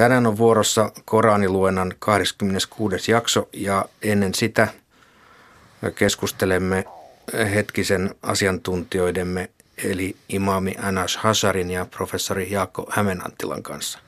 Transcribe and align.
Tänään 0.00 0.26
on 0.26 0.36
vuorossa 0.38 0.92
Koraniluennan 1.04 1.94
26. 1.98 3.10
jakso 3.10 3.48
ja 3.52 3.84
ennen 4.02 4.34
sitä 4.34 4.68
keskustelemme 5.94 6.84
hetkisen 7.54 8.14
asiantuntijoidemme 8.22 9.50
eli 9.84 10.16
imaami 10.28 10.74
Anas 10.82 11.16
Hasarin 11.16 11.70
ja 11.70 11.86
professori 11.86 12.52
Jaakko 12.52 12.86
Hämenantilan 12.90 13.62
kanssa. 13.62 13.98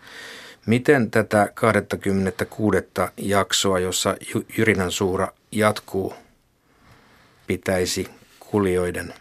Miten 0.66 1.10
tätä 1.10 1.48
26. 1.54 2.76
jaksoa, 3.16 3.78
jossa 3.78 4.16
Jyrinän 4.58 4.90
suura 4.90 5.28
jatkuu, 5.50 6.14
pitäisi 7.46 8.10
kulijoiden 8.40 9.14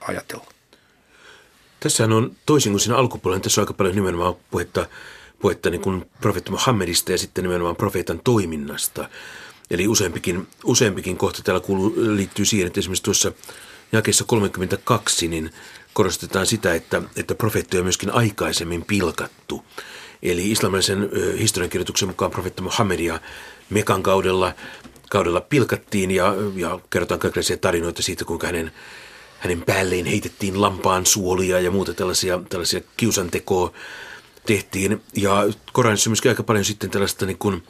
ajatella? 0.00 0.46
Tässä 1.80 2.04
on 2.04 2.36
toisin 2.46 2.72
kuin 2.72 2.80
siinä 2.80 2.96
alkupuolella, 2.96 3.42
tässä 3.42 3.60
on 3.60 3.62
aika 3.62 3.74
paljon 3.74 3.94
nimenomaan 3.94 4.36
puhetta, 4.50 4.86
puhetta 5.38 5.70
niin 5.70 5.80
kuin 5.80 6.04
profeetta 6.20 6.50
Muhammedista 6.50 7.12
ja 7.12 7.18
sitten 7.18 7.44
nimenomaan 7.44 7.76
profeetan 7.76 8.20
toiminnasta. 8.24 9.08
Eli 9.70 9.88
useampikin, 9.88 10.46
useampikin 10.64 11.16
kohta 11.16 11.42
täällä 11.42 11.60
kuuluu, 11.60 11.94
liittyy 11.96 12.44
siihen, 12.44 12.66
että 12.66 12.80
esimerkiksi 12.80 13.04
tuossa 13.04 13.32
jakeessa 13.92 14.24
32 14.24 15.28
niin 15.28 15.50
korostetaan 15.92 16.46
sitä, 16.46 16.74
että, 16.74 17.02
että 17.16 17.34
profeettoja 17.34 17.80
on 17.80 17.84
myöskin 17.84 18.10
aikaisemmin 18.10 18.84
pilkattu. 18.84 19.64
Eli 20.22 20.50
islamilaisen 20.50 21.10
historiankirjoituksen 21.38 22.08
mukaan 22.08 22.30
profeetta 22.30 22.62
Muhammedia 22.62 23.20
Mekan 23.70 24.02
kaudella, 24.02 24.52
kaudella 25.10 25.40
pilkattiin 25.40 26.10
ja, 26.10 26.34
ja 26.54 26.80
kerrotaan 26.90 27.20
kaikenlaisia 27.20 27.56
tarinoita 27.56 28.02
siitä, 28.02 28.24
kuinka 28.24 28.46
hänen, 28.46 28.72
hänen 29.38 29.62
päälleen 29.62 30.06
heitettiin 30.06 30.60
lampaan 30.60 31.06
suolia 31.06 31.60
ja 31.60 31.70
muuta 31.70 31.94
tällaisia, 31.94 32.40
tällaisia 32.48 32.80
kiusantekoa 32.96 33.72
tehtiin. 34.48 35.02
Ja 35.16 35.46
Koranissa 35.72 36.10
myöskin 36.10 36.30
aika 36.30 36.42
paljon 36.42 36.64
sitten 36.64 36.90
tällaista 36.90 37.26
niin 37.26 37.38
kuin, 37.38 37.62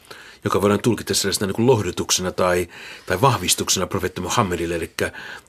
joka 0.44 0.62
voidaan 0.62 0.80
tulkita 0.80 1.14
sellaisena 1.14 1.46
niin 1.46 1.54
kuin 1.54 1.66
lohdutuksena 1.66 2.32
tai, 2.32 2.68
tai 3.06 3.20
vahvistuksena 3.20 3.86
profeetta 3.86 4.20
Muhammedille. 4.20 4.74
Eli 4.76 4.90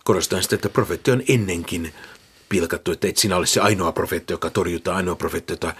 korostetaan 0.04 0.44
sitä, 0.44 0.56
että 0.56 0.70
profeetti 0.70 1.12
on 1.12 1.24
ennenkin 1.28 1.94
pilkattu, 2.50 2.92
että 2.92 3.08
et 3.08 3.18
sinä 3.18 3.38
ole 3.38 3.46
se 3.46 3.60
ainoa 3.60 3.92
profeetta, 3.92 4.34
joka 4.34 4.50
torjutaan, 4.50 4.98
ainoa 4.98 5.16
profeetta, 5.16 5.54
jota 5.54 5.74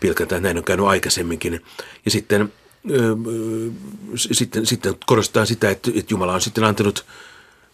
pilkataan. 0.00 0.42
Näin 0.42 0.58
on 0.58 0.64
käynyt 0.64 0.86
aikaisemminkin. 0.86 1.64
Ja 2.04 2.10
sitten, 2.10 2.52
ö, 2.90 3.16
sitten, 4.16 4.66
sitten 4.66 4.94
korostetaan 5.06 5.46
sitä, 5.46 5.70
että, 5.70 5.90
että 5.94 6.14
Jumala 6.14 6.34
on 6.34 6.40
sitten 6.40 6.64
antanut 6.64 7.06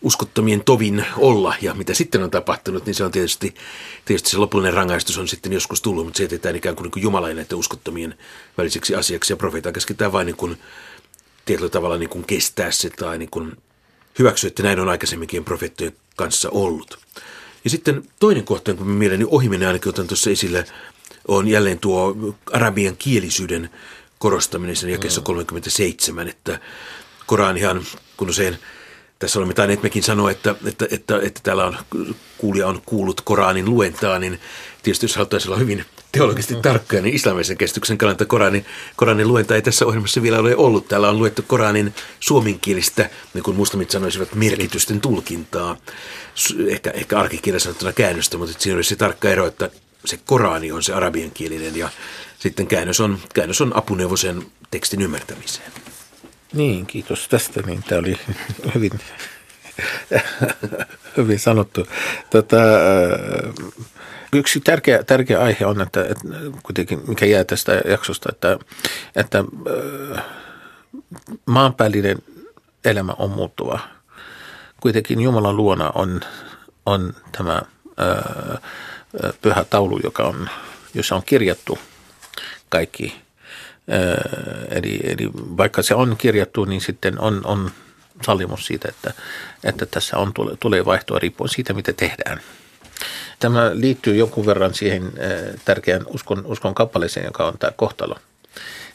uskottomien 0.02 0.64
tovin 0.64 1.04
olla. 1.16 1.54
Ja 1.62 1.74
mitä 1.74 1.94
sitten 1.94 2.22
on 2.22 2.30
tapahtunut, 2.30 2.86
niin 2.86 2.94
se 2.94 3.04
on 3.04 3.12
tietysti, 3.12 3.54
tietysti 4.04 4.30
se 4.30 4.36
lopullinen 4.36 4.74
rangaistus 4.74 5.18
on 5.18 5.28
sitten 5.28 5.52
joskus 5.52 5.82
tullut, 5.82 6.04
mutta 6.04 6.16
se 6.18 6.24
jätetään 6.24 6.56
ikään 6.56 6.76
kuin, 6.76 6.84
niin 6.84 6.92
kuin 6.92 7.02
Jumalain 7.02 7.36
näiden 7.36 7.58
uskottomien 7.58 8.18
väliseksi 8.58 8.94
asiaksi. 8.94 9.32
Ja 9.32 9.36
profeetaan 9.36 9.72
käsketään 9.72 10.12
vain 10.12 10.26
niin 10.26 10.36
kuin, 10.36 10.58
tietyllä 11.44 11.70
tavalla 11.70 11.98
niin 11.98 12.08
kuin 12.08 12.24
kestää 12.24 12.70
se 12.70 12.90
tai 12.90 13.18
niin 13.18 13.30
kuin 13.30 13.56
hyväksyä, 14.18 14.48
että 14.48 14.62
näin 14.62 14.80
on 14.80 14.88
aikaisemminkin 14.88 15.44
profeettojen 15.44 15.92
kanssa 16.16 16.50
ollut. 16.50 16.98
Ja 17.64 17.70
sitten 17.70 18.02
toinen 18.20 18.44
kohta, 18.44 18.74
kun 18.74 18.86
mieleeni 18.86 19.24
ohiminen 19.28 19.68
ainakin 19.68 19.88
otan 19.88 20.06
tuossa 20.06 20.30
esille, 20.30 20.64
on 21.28 21.48
jälleen 21.48 21.78
tuo 21.78 22.16
arabian 22.52 22.96
kielisyyden 22.96 23.70
korostaminen 24.18 24.76
sen 24.76 24.90
jakeessa 24.90 25.20
37, 25.20 26.28
että 26.28 26.60
Koranihan, 27.26 27.86
kun 28.16 28.30
usein 28.30 28.58
tässä 29.22 29.38
olemme 29.38 29.54
tainneet 29.54 29.82
mekin 29.82 30.02
sanoa, 30.02 30.30
että, 30.30 30.54
että, 30.64 30.86
että, 30.90 31.20
että 31.22 31.40
täällä 31.42 31.64
on, 31.64 31.76
kuulija 32.38 32.66
on 32.68 32.82
kuullut 32.86 33.20
Koranin 33.20 33.70
luentaa, 33.70 34.18
niin 34.18 34.40
tietysti 34.82 35.04
jos 35.04 35.16
haluttaisiin 35.16 35.50
olla 35.50 35.58
hyvin 35.58 35.84
teologisesti 36.12 36.54
tarkka, 36.62 37.00
niin 37.00 37.14
islamisen 37.14 37.56
kestyksen 37.56 37.98
kannalta 37.98 38.24
Koranin, 38.24 38.66
Koranin 38.96 39.28
luenta 39.28 39.54
ei 39.54 39.62
tässä 39.62 39.86
ohjelmassa 39.86 40.22
vielä 40.22 40.38
ole 40.38 40.56
ollut. 40.56 40.88
Täällä 40.88 41.08
on 41.08 41.18
luettu 41.18 41.42
Koranin 41.46 41.94
suomenkielistä, 42.20 43.10
niin 43.34 43.44
kuin 43.44 43.56
muslimit 43.56 43.90
sanoisivat, 43.90 44.34
merkitysten 44.34 45.00
tulkintaa. 45.00 45.76
Ehkä, 46.68 46.90
ehkä 46.90 47.18
arkikirja 47.18 47.60
sanottuna 47.60 47.92
käännöstä, 47.92 48.38
mutta 48.38 48.54
siinä 48.58 48.76
olisi 48.76 48.88
se 48.88 48.96
tarkka 48.96 49.28
ero, 49.28 49.46
että 49.46 49.70
se 50.04 50.18
Korani 50.26 50.72
on 50.72 50.82
se 50.82 50.92
arabiankielinen 50.92 51.76
ja 51.76 51.88
sitten 52.38 52.66
käännös 52.66 53.00
on, 53.00 53.18
käännös 53.34 53.60
on 53.60 53.76
apuneuvosen 53.76 54.42
tekstin 54.70 55.02
ymmärtämiseen. 55.02 55.81
Niin, 56.52 56.86
kiitos 56.86 57.28
tästä. 57.28 57.62
Niin, 57.66 57.82
tämä 57.82 57.98
oli 57.98 58.18
hyvin, 58.74 58.92
hyvin 61.16 61.38
sanottu. 61.38 61.86
Tota, 62.30 62.56
yksi 64.32 64.60
tärkeä, 64.60 65.02
tärkeä 65.04 65.40
aihe 65.40 65.66
on, 65.66 65.80
että, 65.80 66.02
että 66.02 66.24
kuitenkin, 66.62 67.00
mikä 67.08 67.26
jää 67.26 67.44
tästä 67.44 67.72
jaksosta, 67.72 68.28
että, 68.32 68.58
että 69.16 69.44
maanpäällinen 71.46 72.18
elämä 72.84 73.14
on 73.18 73.30
muuttuva. 73.30 73.78
Kuitenkin 74.80 75.20
Jumalan 75.20 75.56
luona 75.56 75.90
on, 75.94 76.20
on 76.86 77.14
tämä 77.36 77.62
ää, 77.96 78.58
pyhä 79.42 79.64
taulu, 79.64 80.00
joka 80.04 80.22
on, 80.22 80.50
jossa 80.94 81.16
on 81.16 81.22
kirjattu 81.26 81.78
kaikki 82.68 83.22
Eli, 84.68 85.00
eli 85.04 85.30
vaikka 85.34 85.82
se 85.82 85.94
on 85.94 86.16
kirjattu, 86.18 86.64
niin 86.64 86.80
sitten 86.80 87.20
on, 87.20 87.40
on 87.44 87.70
sallimus 88.22 88.66
siitä, 88.66 88.88
että, 88.88 89.12
että 89.64 89.86
tässä 89.86 90.18
on, 90.18 90.32
tulee 90.60 90.84
vaihtoa 90.84 91.18
riippuen 91.18 91.48
siitä, 91.48 91.72
mitä 91.72 91.92
tehdään. 91.92 92.40
Tämä 93.38 93.70
liittyy 93.74 94.16
jonkun 94.16 94.46
verran 94.46 94.74
siihen 94.74 95.12
tärkeään 95.64 96.02
uskon, 96.06 96.46
uskon 96.46 96.74
kappaleeseen, 96.74 97.26
joka 97.26 97.46
on 97.46 97.58
tämä 97.58 97.72
kohtalo. 97.76 98.16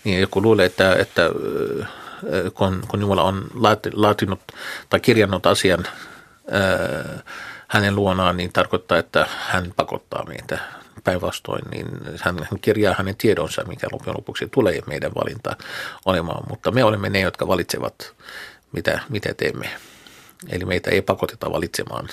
Niin 0.04 0.22
joku 0.22 0.42
luulee, 0.42 0.66
että, 0.66 0.96
että 0.96 1.30
kun, 2.54 2.84
kun 2.88 3.02
Jumala 3.02 3.24
on 3.24 3.48
laatinut 3.94 4.40
tai 4.90 5.00
kirjannut 5.00 5.46
asian 5.46 5.88
hänen 7.68 7.96
luonaan, 7.96 8.38
niin 8.38 8.54
tarkoittaa, 8.54 8.98
että 8.98 9.28
hän 9.48 9.74
pakottaa 9.76 10.26
meitä 10.26 10.60
päinvastoin, 11.04 11.70
niin 11.72 11.88
hän, 12.20 12.38
hän 12.40 12.60
kirjaa 12.62 12.96
hänen 12.98 13.16
tiedonsa, 13.16 13.64
mikä 13.64 13.88
loppujen 13.92 14.18
lopuksi 14.18 14.48
tulee 14.48 14.82
meidän 14.88 15.12
valinta 15.16 15.56
olemaan. 16.06 16.44
Mutta 16.50 16.72
me 16.72 16.84
olemme 16.84 17.10
ne, 17.10 17.20
jotka 17.20 17.48
valitsevat, 17.48 18.14
mitä, 18.72 19.00
mitä 19.10 19.34
teemme. 19.34 19.70
Eli 20.50 20.66
meitä 20.66 20.92
ei 20.92 21.02
pakoteta 21.02 21.52
valitsemaan 21.52 22.10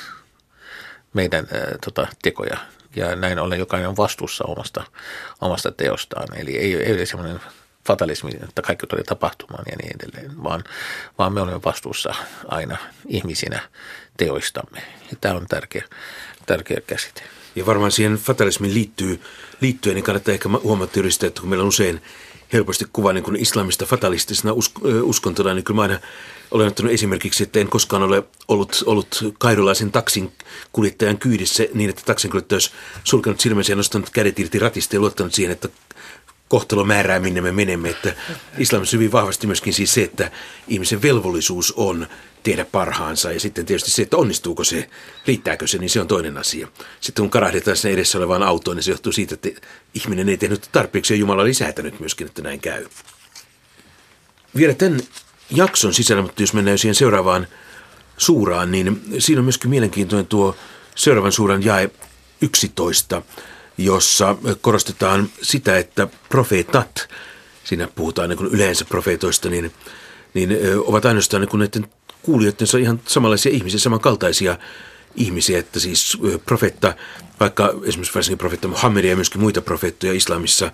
meidän 1.12 1.48
ää, 1.52 1.78
tota, 1.84 2.06
tekoja. 2.22 2.56
Ja 2.96 3.16
näin 3.16 3.38
ollen 3.38 3.58
jokainen 3.58 3.88
on 3.88 3.96
vastuussa 3.96 4.44
omasta, 4.44 4.84
omasta 5.40 5.70
teostaan. 5.72 6.38
Eli 6.38 6.56
ei, 6.56 6.74
ei 6.74 6.92
ole 6.94 7.06
semmoinen 7.06 7.40
fatalismi, 7.86 8.30
että 8.42 8.62
kaikki 8.62 8.86
tulee 8.86 9.04
tapahtumaan 9.04 9.64
ja 9.70 9.76
niin 9.76 9.96
edelleen, 9.96 10.42
vaan, 10.42 10.64
vaan 11.18 11.32
me 11.32 11.40
olemme 11.40 11.60
vastuussa 11.64 12.14
aina 12.48 12.76
ihmisinä 13.06 13.60
teoistamme. 14.16 14.82
Ja 15.10 15.16
tämä 15.20 15.34
on 15.34 15.46
tärkeä, 15.46 15.84
tärkeä 16.46 16.80
käsite. 16.86 17.22
Ja 17.56 17.66
varmaan 17.66 17.92
siihen 17.92 18.14
fatalismiin 18.14 18.74
liittyy, 18.74 19.20
liittyen, 19.60 19.94
niin 19.94 20.04
kannattaa 20.04 20.34
ehkä 20.34 20.48
huomata 20.62 21.00
yhdistää, 21.00 21.26
että 21.26 21.40
kun 21.40 21.50
meillä 21.50 21.62
on 21.62 21.68
usein 21.68 22.00
helposti 22.52 22.84
kuva 22.92 23.12
niin 23.12 23.24
kuin 23.24 23.36
islamista 23.36 23.86
fatalistisena 23.86 24.54
uskontona, 25.02 25.54
niin 25.54 25.64
kyllä 25.64 25.76
mä 25.76 25.82
aina 25.82 26.00
olen 26.50 26.68
ottanut 26.68 26.92
esimerkiksi, 26.92 27.42
että 27.42 27.60
en 27.60 27.68
koskaan 27.68 28.02
ole 28.02 28.22
ollut, 28.48 28.82
ollut 28.86 29.34
kairolaisen 29.38 29.92
taksin 29.92 30.32
kuljettajan 30.72 31.18
kyydissä 31.18 31.66
niin, 31.74 31.90
että 31.90 32.02
taksin 32.06 32.30
kuljettaja 32.30 32.56
olisi 32.56 32.70
sulkenut 33.04 33.40
silmänsä 33.40 33.72
ja 33.72 33.76
nostanut 33.76 34.10
kädet 34.10 34.38
irti 34.38 34.58
ratista 34.58 34.96
ja 34.96 35.00
luottanut 35.00 35.34
siihen, 35.34 35.52
että 35.52 35.68
kohtalo 36.54 36.84
määrää, 36.84 37.20
minne 37.20 37.40
me 37.40 37.52
menemme. 37.52 37.90
Että 37.90 38.14
islamissa 38.58 38.96
hyvin 38.96 39.12
vahvasti 39.12 39.46
myöskin 39.46 39.72
siis 39.72 39.94
se, 39.94 40.02
että 40.02 40.30
ihmisen 40.68 41.02
velvollisuus 41.02 41.72
on 41.76 42.06
tehdä 42.42 42.64
parhaansa 42.64 43.32
ja 43.32 43.40
sitten 43.40 43.66
tietysti 43.66 43.90
se, 43.90 44.02
että 44.02 44.16
onnistuuko 44.16 44.64
se, 44.64 44.88
riittääkö 45.26 45.66
se, 45.66 45.78
niin 45.78 45.90
se 45.90 46.00
on 46.00 46.08
toinen 46.08 46.38
asia. 46.38 46.68
Sitten 47.00 47.22
kun 47.22 47.30
karahdetaan 47.30 47.76
sen 47.76 47.92
edessä 47.92 48.18
olevaan 48.18 48.42
autoon, 48.42 48.76
niin 48.76 48.84
se 48.84 48.90
johtuu 48.90 49.12
siitä, 49.12 49.34
että 49.34 49.48
ihminen 49.94 50.28
ei 50.28 50.36
tehnyt 50.36 50.68
tarpeeksi 50.72 51.14
ja 51.14 51.18
Jumala 51.18 51.42
oli 51.42 51.54
säätänyt 51.54 52.00
myöskin, 52.00 52.26
että 52.26 52.42
näin 52.42 52.60
käy. 52.60 52.86
Vielä 54.56 54.74
tämän 54.74 55.00
jakson 55.50 55.94
sisällä, 55.94 56.22
mutta 56.22 56.42
jos 56.42 56.54
mennään 56.54 56.78
siihen 56.78 56.94
seuraavaan 56.94 57.46
suuraan, 58.16 58.72
niin 58.72 59.02
siinä 59.18 59.40
on 59.40 59.44
myöskin 59.44 59.70
mielenkiintoinen 59.70 60.26
tuo 60.26 60.56
seuraavan 60.94 61.32
suuran 61.32 61.64
jae 61.64 61.90
11, 62.40 63.22
jossa 63.78 64.36
korostetaan 64.60 65.28
sitä, 65.42 65.78
että 65.78 66.08
profeetat, 66.28 67.08
siinä 67.64 67.88
puhutaan 67.94 68.30
niin 68.30 68.46
yleensä 68.46 68.84
profeetoista, 68.84 69.48
niin, 69.48 69.72
niin 70.34 70.58
ovat 70.86 71.04
ainoastaan 71.04 71.40
niin 71.40 71.58
näiden 71.58 71.86
kuulijoittensa 72.22 72.78
ihan 72.78 73.00
samanlaisia 73.06 73.52
ihmisiä, 73.52 73.80
samankaltaisia 73.80 74.58
ihmisiä, 75.16 75.58
että 75.58 75.80
siis 75.80 76.18
profetta, 76.46 76.94
vaikka 77.40 77.74
esimerkiksi 77.84 78.14
varsinkin 78.14 78.38
profetta 78.38 78.68
Muhammedia 78.68 79.10
ja 79.10 79.16
myöskin 79.16 79.40
muita 79.40 79.62
profeettoja 79.62 80.12
islamissa 80.12 80.72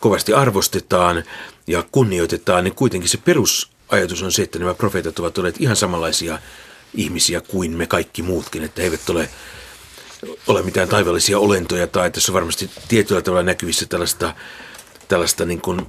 kovasti 0.00 0.32
arvostetaan 0.32 1.24
ja 1.66 1.84
kunnioitetaan, 1.92 2.64
niin 2.64 2.74
kuitenkin 2.74 3.08
se 3.08 3.18
perusajatus 3.18 4.22
on 4.22 4.32
se, 4.32 4.42
että 4.42 4.58
nämä 4.58 4.74
profeetat 4.74 5.18
ovat 5.18 5.38
olleet 5.38 5.60
ihan 5.60 5.76
samanlaisia 5.76 6.38
ihmisiä 6.94 7.40
kuin 7.40 7.70
me 7.70 7.86
kaikki 7.86 8.22
muutkin, 8.22 8.62
että 8.62 8.82
he 8.82 8.86
eivät 8.86 9.10
ole, 9.10 9.28
ole 10.46 10.62
mitään 10.62 10.88
taivaallisia 10.88 11.38
olentoja 11.38 11.86
tai 11.86 12.10
tässä 12.10 12.32
on 12.32 12.34
varmasti 12.34 12.70
tietyllä 12.88 13.22
tavalla 13.22 13.42
näkyvissä 13.42 13.86
tällaista, 13.86 14.34
tällaista 15.08 15.44
niin 15.44 15.60
kuin 15.60 15.86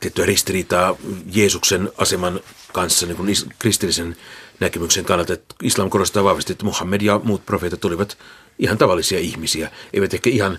tiettyä 0.00 0.26
ristiriitaa 0.26 0.96
Jeesuksen 1.32 1.92
aseman 1.98 2.40
kanssa 2.72 3.06
niin 3.06 3.16
kuin 3.16 3.34
kristillisen 3.58 4.16
näkemyksen 4.60 5.04
kannalta. 5.04 5.32
Että 5.32 5.54
islam 5.62 5.90
korostaa 5.90 6.24
vahvasti, 6.24 6.52
että 6.52 6.64
Muhammed 6.64 7.00
ja 7.00 7.20
muut 7.24 7.46
profeetat 7.46 7.84
olivat 7.84 8.18
ihan 8.58 8.78
tavallisia 8.78 9.18
ihmisiä. 9.18 9.70
Eivät 9.92 10.14
ehkä 10.14 10.30
ihan 10.30 10.58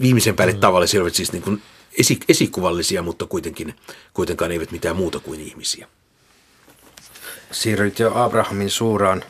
viimeisen 0.00 0.36
päälle 0.36 0.54
mm. 0.54 0.60
tavallisia, 0.60 1.00
olivat 1.00 1.14
siis 1.14 1.32
niin 1.32 1.42
kuin 1.42 1.62
esi- 1.98 2.20
esikuvallisia, 2.28 3.02
mutta 3.02 3.26
kuitenkin, 3.26 3.74
kuitenkaan 4.14 4.52
eivät 4.52 4.72
mitään 4.72 4.96
muuta 4.96 5.20
kuin 5.20 5.40
ihmisiä. 5.40 5.88
Siirryt 7.50 7.98
jo 7.98 8.12
Abrahamin 8.14 8.70
suuraan, 8.70 9.24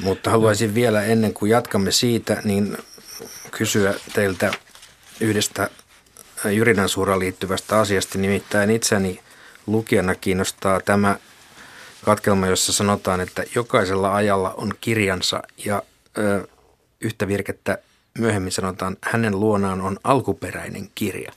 mutta 0.00 0.30
haluaisin 0.30 0.74
vielä 0.74 1.02
ennen 1.04 1.34
kuin 1.34 1.50
jatkamme 1.50 1.92
siitä, 1.92 2.42
niin 2.44 2.78
kysyä 3.50 3.94
teiltä 4.14 4.50
yhdestä 5.20 5.70
Jyrinän 6.44 6.88
suuraan 6.88 7.18
liittyvästä 7.18 7.80
asiasta. 7.80 8.18
Nimittäin 8.18 8.70
itseni 8.70 9.20
lukijana 9.66 10.14
kiinnostaa 10.14 10.80
tämä 10.80 11.16
katkelma, 12.04 12.46
jossa 12.46 12.72
sanotaan, 12.72 13.20
että 13.20 13.44
jokaisella 13.54 14.14
ajalla 14.14 14.54
on 14.56 14.74
kirjansa 14.80 15.42
ja 15.64 15.82
ö, 16.18 16.48
yhtä 17.00 17.28
virkettä 17.28 17.78
myöhemmin 18.18 18.52
sanotaan, 18.52 18.96
hänen 19.02 19.40
luonaan 19.40 19.80
on 19.80 19.98
alkuperäinen 20.04 20.90
kirja. 20.94 21.32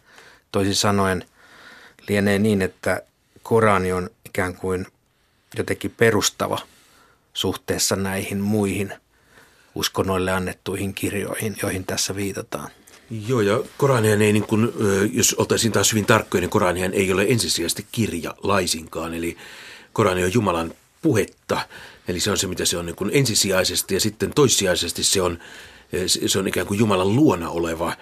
Toisin 0.52 0.76
sanoen 0.76 1.26
lienee 2.08 2.40
niin, 2.40 2.62
että 2.62 3.02
Korani 3.44 3.94
on 3.94 4.10
ikään 4.26 4.56
kuin 4.56 4.88
jotenkin 5.58 5.94
perustava 5.98 6.60
suhteessa 7.34 7.96
näihin 7.96 8.42
muihin 8.42 8.94
uskonnoille 9.76 10.32
annettuihin 10.32 10.94
kirjoihin, 10.94 11.56
joihin 11.62 11.86
tässä 11.86 12.16
viitataan. 12.16 12.70
Joo, 13.28 13.42
ja 13.42 13.60
Koranihan 13.78 14.22
ei, 14.22 14.34
niin 14.34 14.48
kuin, 14.48 14.74
jos 15.14 15.34
oltaisiin 15.34 15.74
taas 15.74 15.92
hyvin 15.92 16.06
tarkkoja, 16.06 16.42
niin 16.42 16.50
Koranihan 16.50 16.94
ei 16.94 17.12
ole 17.12 17.26
ensisijaisesti 17.30 17.88
kirja 17.92 18.36
laisinkaan. 18.44 19.14
Eli 19.14 19.38
Korani 19.94 20.24
on 20.24 20.34
Jumalan 20.34 20.74
puhetta, 21.02 21.62
eli 22.08 22.20
se 22.20 22.32
on 22.32 22.38
se, 22.38 22.48
mitä 22.48 22.66
se 22.66 22.78
on 22.78 22.86
niin 22.86 22.96
kuin 22.96 23.12
ensisijaisesti, 23.14 23.94
ja 23.94 24.00
sitten 24.00 24.34
toissijaisesti 24.34 25.04
se 25.04 25.22
on, 25.22 25.40
se 26.28 26.40
on 26.40 26.48
ikään 26.48 26.68
kuin 26.68 26.80
Jumalan 26.80 27.16
luona 27.16 27.50
oleva 27.50 27.94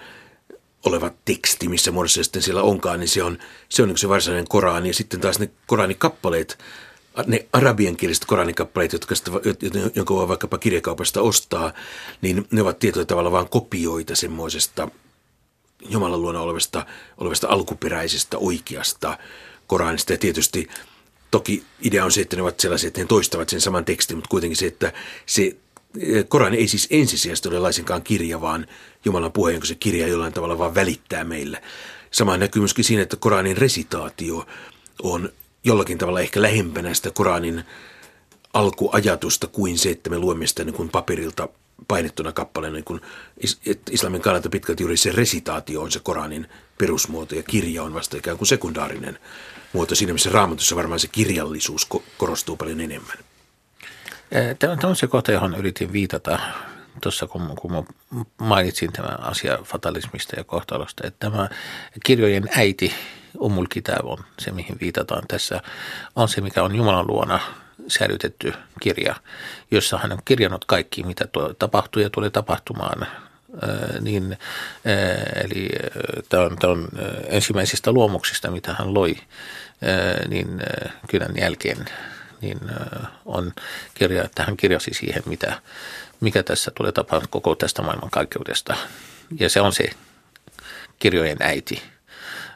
oleva 0.84 1.10
teksti, 1.24 1.68
missä 1.68 1.90
muodossa 1.90 2.24
sitten 2.24 2.42
siellä 2.42 2.62
onkaan, 2.62 3.00
niin 3.00 3.08
se 3.08 3.22
on 3.22 3.38
se, 3.68 3.82
on 3.82 3.88
niin 3.88 3.98
se 3.98 4.08
varsinainen 4.08 4.48
Korani. 4.48 4.88
Ja 4.88 4.94
sitten 4.94 5.20
taas 5.20 5.38
ne 5.38 5.50
Koranikappaleet, 5.66 6.58
ne 7.26 7.46
arabiankieliset 7.52 8.24
Koranikappaleet, 8.24 8.92
jotka 8.92 9.14
sitä, 9.14 9.30
jonka 9.94 10.14
voi 10.14 10.28
vaikkapa 10.28 10.58
kirjakaupasta 10.58 11.20
ostaa, 11.20 11.72
niin 12.22 12.46
ne 12.50 12.62
ovat 12.62 12.78
tietyllä 12.78 13.06
tavalla 13.06 13.32
vain 13.32 13.48
kopioita 13.48 14.16
semmoisesta 14.16 14.88
Jumalan 15.88 16.22
luona 16.22 16.40
olevasta, 16.40 16.86
olevasta 17.18 17.48
alkuperäisestä 17.48 18.38
oikeasta 18.38 19.18
Koranista. 19.66 20.12
Ja 20.12 20.18
tietysti 20.18 20.68
toki 21.30 21.64
idea 21.80 22.04
on 22.04 22.12
se, 22.12 22.20
että 22.20 22.36
ne 22.36 22.42
ovat 22.42 22.60
sellaisia, 22.60 22.88
että 22.88 23.00
ne 23.00 23.06
toistavat 23.06 23.48
sen 23.48 23.60
saman 23.60 23.84
tekstin, 23.84 24.16
mutta 24.16 24.28
kuitenkin 24.28 24.56
se, 24.56 24.66
että 24.66 24.92
se 25.26 25.56
Korani 26.28 26.56
ei 26.56 26.68
siis 26.68 26.88
ensisijaisesti 26.90 27.48
ole 27.48 27.58
laisinkaan 27.58 28.02
kirja, 28.02 28.40
vaan 28.40 28.66
Jumalan 29.04 29.32
puhe, 29.32 29.52
jonka 29.52 29.66
se 29.66 29.74
kirja 29.74 30.06
jollain 30.06 30.32
tavalla 30.32 30.58
vaan 30.58 30.74
välittää 30.74 31.24
meille. 31.24 31.62
Sama 32.10 32.36
näkyy 32.36 32.60
myöskin 32.60 32.84
siinä, 32.84 33.02
että 33.02 33.16
Koranin 33.16 33.56
resitaatio 33.56 34.46
on 35.02 35.32
jollakin 35.64 35.98
tavalla 35.98 36.20
ehkä 36.20 36.42
lähempänä 36.42 36.94
sitä 36.94 37.10
Koranin 37.10 37.64
alkuajatusta 38.52 39.46
kuin 39.46 39.78
se, 39.78 39.90
että 39.90 40.10
me 40.10 40.18
luemme 40.18 40.46
sitä 40.46 40.64
niin 40.64 40.74
kuin 40.74 40.88
paperilta 40.88 41.48
painettuna 41.88 42.32
kappaleena. 42.32 42.76
Niin 42.76 43.00
islamin 43.90 44.20
kannalta 44.20 44.48
pitkälti 44.48 44.82
juuri 44.82 44.96
se 44.96 45.12
resitaatio 45.12 45.82
on 45.82 45.92
se 45.92 46.00
Koranin 46.00 46.48
perusmuoto 46.78 47.34
ja 47.34 47.42
kirja 47.42 47.82
on 47.82 47.94
vasta 47.94 48.16
ikään 48.16 48.38
kuin 48.38 48.48
sekundaarinen 48.48 49.18
muoto. 49.72 49.94
Siinä 49.94 50.12
missä 50.12 50.30
raamatussa 50.30 50.76
varmaan 50.76 51.00
se 51.00 51.08
kirjallisuus 51.12 51.88
korostuu 52.18 52.56
paljon 52.56 52.80
enemmän. 52.80 53.16
Tämä 54.58 54.76
on 54.84 54.96
se 54.96 55.06
kohta, 55.06 55.32
johon 55.32 55.54
yritin 55.54 55.92
viitata 55.92 56.38
tuossa, 57.02 57.26
kun, 57.26 57.56
kun 57.60 57.86
mainitsin 58.38 58.92
tämän 58.92 59.22
asia 59.22 59.58
fatalismista 59.64 60.36
ja 60.36 60.44
kohtalosta, 60.44 61.06
että 61.06 61.26
tämä 61.26 61.48
kirjojen 62.04 62.48
äiti, 62.56 62.92
Kitab 63.70 64.04
on 64.04 64.24
se, 64.38 64.50
mihin 64.50 64.76
viitataan 64.80 65.22
tässä, 65.28 65.60
on 66.16 66.28
se, 66.28 66.40
mikä 66.40 66.62
on 66.62 66.74
Jumalan 66.74 67.06
luona 67.06 67.40
säilytetty 67.88 68.52
kirja, 68.80 69.14
jossa 69.70 69.98
hän 69.98 70.12
on 70.12 70.18
kirjannut 70.24 70.64
kaikki, 70.64 71.02
mitä 71.02 71.24
tapahtuu 71.58 72.02
ja 72.02 72.10
tulee 72.10 72.30
tapahtumaan 72.30 73.06
niin, 74.00 74.38
eli 75.44 75.68
tämä 76.28 76.42
on, 76.42 76.56
tämä 76.56 76.72
on 76.72 76.88
ensimmäisistä 77.28 77.92
luomuksista, 77.92 78.50
mitä 78.50 78.74
hän 78.78 78.94
loi, 78.94 79.16
niin 80.28 80.60
kylän 81.08 81.36
jälkeen 81.36 81.86
niin 82.40 82.60
on 83.24 83.52
kirja, 83.94 84.24
että 84.24 84.42
hän 84.44 84.56
kirjasi 84.56 84.94
siihen, 84.94 85.22
mitä, 85.26 85.60
mikä 86.20 86.42
tässä 86.42 86.70
tulee 86.74 86.92
tapahtumaan 86.92 87.30
koko 87.30 87.54
tästä 87.54 87.82
maailmankaikkeudesta. 87.82 88.76
Ja 89.40 89.48
se 89.48 89.60
on 89.60 89.72
se 89.72 89.90
kirjojen 90.98 91.36
äiti. 91.40 91.82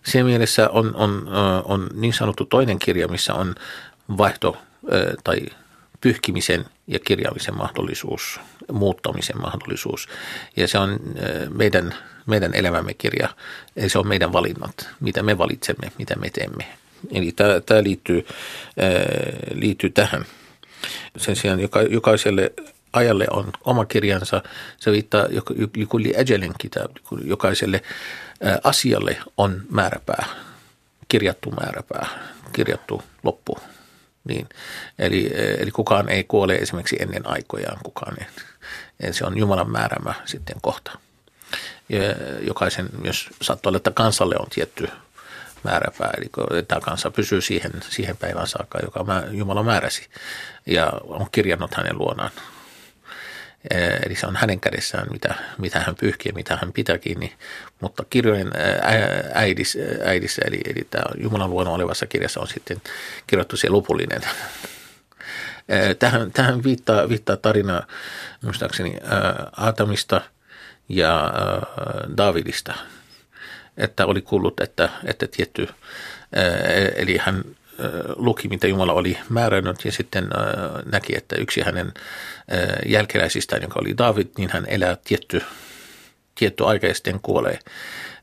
Siinä 0.06 0.24
mielessä 0.24 0.68
on, 0.68 0.96
on, 0.96 1.28
on 1.64 1.86
niin 1.94 2.12
sanottu 2.12 2.44
toinen 2.44 2.78
kirja, 2.78 3.08
missä 3.08 3.34
on 3.34 3.54
vaihto 4.18 4.56
tai 5.24 5.40
pyyhkimisen 6.00 6.64
ja 6.86 6.98
kirjaamisen 6.98 7.56
mahdollisuus, 7.56 8.40
muuttamisen 8.72 9.40
mahdollisuus. 9.40 10.08
Ja 10.56 10.68
se 10.68 10.78
on 10.78 11.00
meidän, 11.54 11.94
meidän 12.26 12.54
elämämme 12.54 12.94
kirja, 12.94 13.28
eli 13.76 13.88
se 13.88 13.98
on 13.98 14.08
meidän 14.08 14.32
valinnat, 14.32 14.88
mitä 15.00 15.22
me 15.22 15.38
valitsemme, 15.38 15.92
mitä 15.98 16.16
me 16.16 16.30
teemme. 16.30 16.66
Eli 17.12 17.32
tämä, 17.66 17.82
liittyy, 17.82 18.26
liittyy 19.54 19.90
tähän. 19.90 20.24
Sen 21.16 21.36
sijaan 21.36 21.60
joka, 21.60 21.82
jokaiselle 21.82 22.52
ajalle 22.92 23.26
on 23.30 23.52
oma 23.64 23.84
kirjansa. 23.84 24.42
Se 24.78 24.92
viittaa 24.92 25.24
likulli 25.76 26.14
äjelen 26.16 26.52
kitab, 26.58 26.90
jokaiselle 27.24 27.82
asialle 28.64 29.18
on 29.36 29.62
määräpää, 29.70 30.26
kirjattu 31.08 31.50
määräpää, 31.50 32.06
kirjattu 32.52 33.02
loppu. 33.22 33.58
Niin. 34.24 34.48
Eli, 34.98 35.30
eli 35.58 35.70
kukaan 35.70 36.08
ei 36.08 36.24
kuole 36.24 36.54
esimerkiksi 36.54 36.96
ennen 37.00 37.26
aikojaan, 37.26 37.78
kukaan 37.84 38.16
ei. 38.20 39.12
Se 39.12 39.24
on 39.24 39.38
Jumalan 39.38 39.70
määrämä 39.70 40.14
sitten 40.24 40.56
kohta. 40.62 40.98
Ja 41.88 42.00
jokaisen, 42.40 42.88
jos 43.04 43.28
sattuu 43.42 43.70
olla, 43.70 43.76
että 43.76 43.90
kansalle 43.90 44.34
on 44.38 44.46
tietty 44.50 44.88
määräpää, 45.64 46.10
eli 46.18 46.62
tämä 46.62 46.80
kansa 46.80 47.10
pysyy 47.10 47.40
siihen, 47.40 47.72
siihen 47.90 48.16
päivään 48.16 48.46
saakka, 48.46 48.78
joka 48.82 49.04
Jumala 49.30 49.62
määräsi 49.62 50.08
ja 50.66 50.92
on 51.04 51.26
kirjannut 51.32 51.74
hänen 51.74 51.98
luonaan. 51.98 52.30
Eli 54.06 54.14
se 54.14 54.26
on 54.26 54.36
hänen 54.36 54.60
kädessään, 54.60 55.06
mitä, 55.12 55.34
mitä 55.58 55.80
hän 55.80 55.94
pyyhkii, 55.94 56.32
mitä 56.32 56.58
hän 56.60 56.72
pitää 56.72 56.98
kiinni. 56.98 57.32
Mutta 57.80 58.04
kirjojen 58.10 58.50
äidis, 59.34 59.78
äidissä, 60.04 60.42
eli, 60.44 60.60
eli 60.64 60.86
tämä 60.90 61.04
Jumalan 61.22 61.50
luona 61.50 61.70
olevassa 61.70 62.06
kirjassa 62.06 62.40
on 62.40 62.48
sitten 62.48 62.82
kirjoittu 63.26 63.56
se 63.56 63.68
lopullinen. 63.68 64.22
Tähän, 65.98 66.32
tähän 66.32 66.64
viittaa, 66.64 67.08
viittaa 67.08 67.36
tarina 67.36 67.82
muistaakseni 68.42 68.96
Aatamista 69.56 70.20
ja 70.88 71.32
Davidista, 72.16 72.74
että 73.76 74.06
oli 74.06 74.22
kuullut, 74.22 74.60
että, 74.60 74.88
että 75.04 75.26
tietty, 75.26 75.68
eli 76.96 77.16
hän 77.16 77.44
luki, 78.16 78.48
mitä 78.48 78.66
Jumala 78.66 78.92
oli 78.92 79.18
määrännyt 79.28 79.84
ja 79.84 79.92
sitten 79.92 80.28
näki, 80.92 81.16
että 81.16 81.36
yksi 81.36 81.60
hänen 81.60 81.92
jälkeläisistään, 82.86 83.62
joka 83.62 83.80
oli 83.80 83.98
David, 83.98 84.26
niin 84.38 84.50
hän 84.52 84.64
elää 84.68 84.96
tietty, 85.04 85.42
tietty 86.34 86.64
aika 86.64 86.86
ja 86.86 86.94
sitten 86.94 87.20
kuolee. 87.22 87.58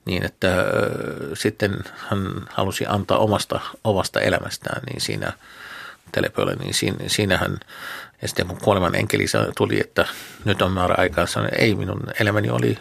Niin 0.05 0.25
että 0.25 0.65
sitten 1.33 1.77
hän 1.95 2.47
halusi 2.49 2.85
antaa 2.87 3.17
omasta, 3.17 3.59
omasta 3.83 4.19
elämästään, 4.19 4.81
niin 4.89 5.01
siinä 5.01 5.33
telepölle, 6.11 6.55
niin 6.55 6.73
siinä, 6.73 6.97
siinä 7.07 7.37
hän, 7.37 7.57
ja 8.21 8.27
sitten 8.27 8.47
kun 8.47 8.57
kuoleman 8.57 8.95
enkeli 8.95 9.25
tuli, 9.57 9.79
että 9.79 10.05
nyt 10.45 10.61
on 10.61 10.71
määrä 10.71 10.95
aikaa, 10.97 11.25
sanoi, 11.25 11.49
ei 11.57 11.75
minun 11.75 12.01
elämäni 12.19 12.49
oli, 12.49 12.77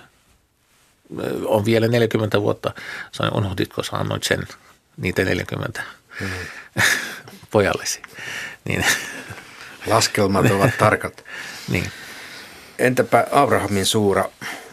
on 1.44 1.64
vielä 1.64 1.88
40 1.88 2.42
vuotta. 2.42 2.72
Sanoin, 3.12 3.36
unohditko 3.36 3.82
sä 3.82 3.96
annoit 3.96 4.22
sen 4.22 4.42
niitä 4.96 5.24
40 5.24 5.82
mm. 6.20 6.28
pojallesi. 7.50 8.02
Niin. 8.64 8.84
Laskelmat 9.86 10.50
ovat 10.56 10.78
tarkat. 10.78 11.24
niin. 11.68 11.92
Entäpä 12.78 13.26
Abrahamin 13.32 13.86
suura 13.86 14.24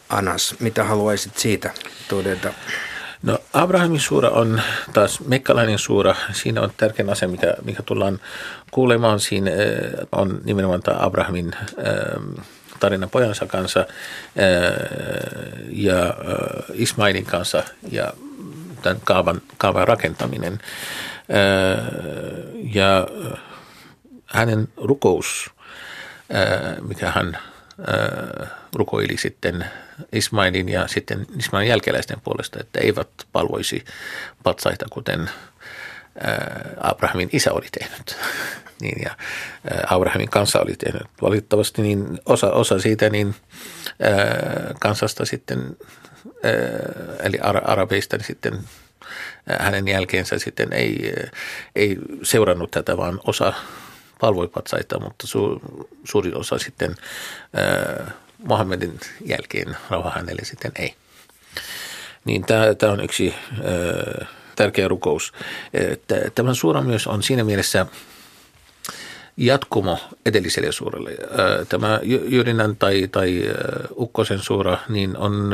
Anas, 0.10 0.55
mitä 0.60 0.84
haluaisit 0.84 1.38
siitä 1.38 1.72
todeta? 2.08 2.53
No 3.24 3.39
Abrahamin 3.53 4.00
suura 4.00 4.29
on 4.29 4.62
taas 4.93 5.19
mekkalainen 5.19 5.79
suura. 5.79 6.15
Siinä 6.31 6.62
on 6.62 6.72
tärkeä 6.77 7.05
asia, 7.12 7.27
mikä, 7.27 7.53
mikä 7.63 7.84
tullaan 7.84 8.19
kuulemaan. 8.72 9.19
Siinä 9.19 9.51
on 10.12 10.41
nimenomaan 10.43 10.81
tämä 10.81 10.98
Abrahamin 11.00 11.51
tarina 12.79 13.08
pojansa 13.08 13.46
kanssa 13.46 13.86
ja 15.69 16.13
Ismailin 16.74 17.25
kanssa. 17.25 17.63
Ja 17.91 18.13
tämän 18.81 19.01
kaavan, 19.03 19.41
kaavan 19.58 19.88
rakentaminen. 19.88 20.60
Ja 22.74 23.07
hänen 24.25 24.67
rukous, 24.77 25.50
mikä 26.81 27.12
hän 27.12 27.38
rukoili 28.75 29.17
sitten 29.17 29.65
Ismailin 30.12 30.69
ja 30.69 30.88
sitten 30.88 31.25
Ismailin 31.38 31.69
jälkeläisten 31.69 32.21
puolesta, 32.21 32.59
että 32.59 32.79
eivät 32.79 33.09
palvoisi 33.31 33.86
patsaita, 34.43 34.86
kuten 34.89 35.29
Abrahamin 36.81 37.29
isä 37.33 37.53
oli 37.53 37.67
tehnyt. 37.79 38.17
niin, 38.81 39.01
ja 39.03 39.17
Abrahamin 39.89 40.29
kanssa 40.29 40.59
oli 40.59 40.75
tehnyt. 40.75 41.07
Valitettavasti 41.21 41.81
niin 41.81 42.19
osa, 42.25 42.51
osa 42.51 42.79
siitä 42.79 43.09
niin 43.09 43.36
kansasta 44.79 45.25
sitten, 45.25 45.77
eli 47.24 47.38
arabeista 47.63 48.17
niin 48.17 48.27
sitten 48.27 48.59
hänen 49.59 49.87
jälkeensä 49.87 50.39
sitten 50.39 50.73
ei, 50.73 51.13
ei 51.75 51.97
seurannut 52.23 52.71
tätä, 52.71 52.97
vaan 52.97 53.19
osa 53.27 53.53
palvoi 54.19 54.47
patsaita, 54.47 54.99
mutta 54.99 55.27
su, 55.27 55.61
suurin 56.03 56.37
osa 56.37 56.57
sitten 56.57 56.95
äh, 57.59 58.13
Mohammedin 58.37 58.99
jälkeen 59.25 59.77
rauha 59.89 60.09
hänelle 60.09 60.45
sitten 60.45 60.71
ei. 60.79 60.95
Niin 62.25 62.45
tämä, 62.77 62.91
on 62.91 63.03
yksi 63.03 63.33
äh, 63.51 64.27
tärkeä 64.55 64.87
rukous. 64.87 65.33
Tämä 66.35 66.53
suora 66.53 66.81
myös 66.81 67.07
on 67.07 67.23
siinä 67.23 67.43
mielessä 67.43 67.85
jatkumo 69.37 69.99
edelliselle 70.25 70.71
suuralle. 70.71 71.11
Tämä 71.69 71.99
Jyrinän 72.03 72.75
tai, 72.75 73.07
tai 73.11 73.43
Ukkosen 73.97 74.39
suura 74.39 74.77
niin 74.89 75.17
on 75.17 75.51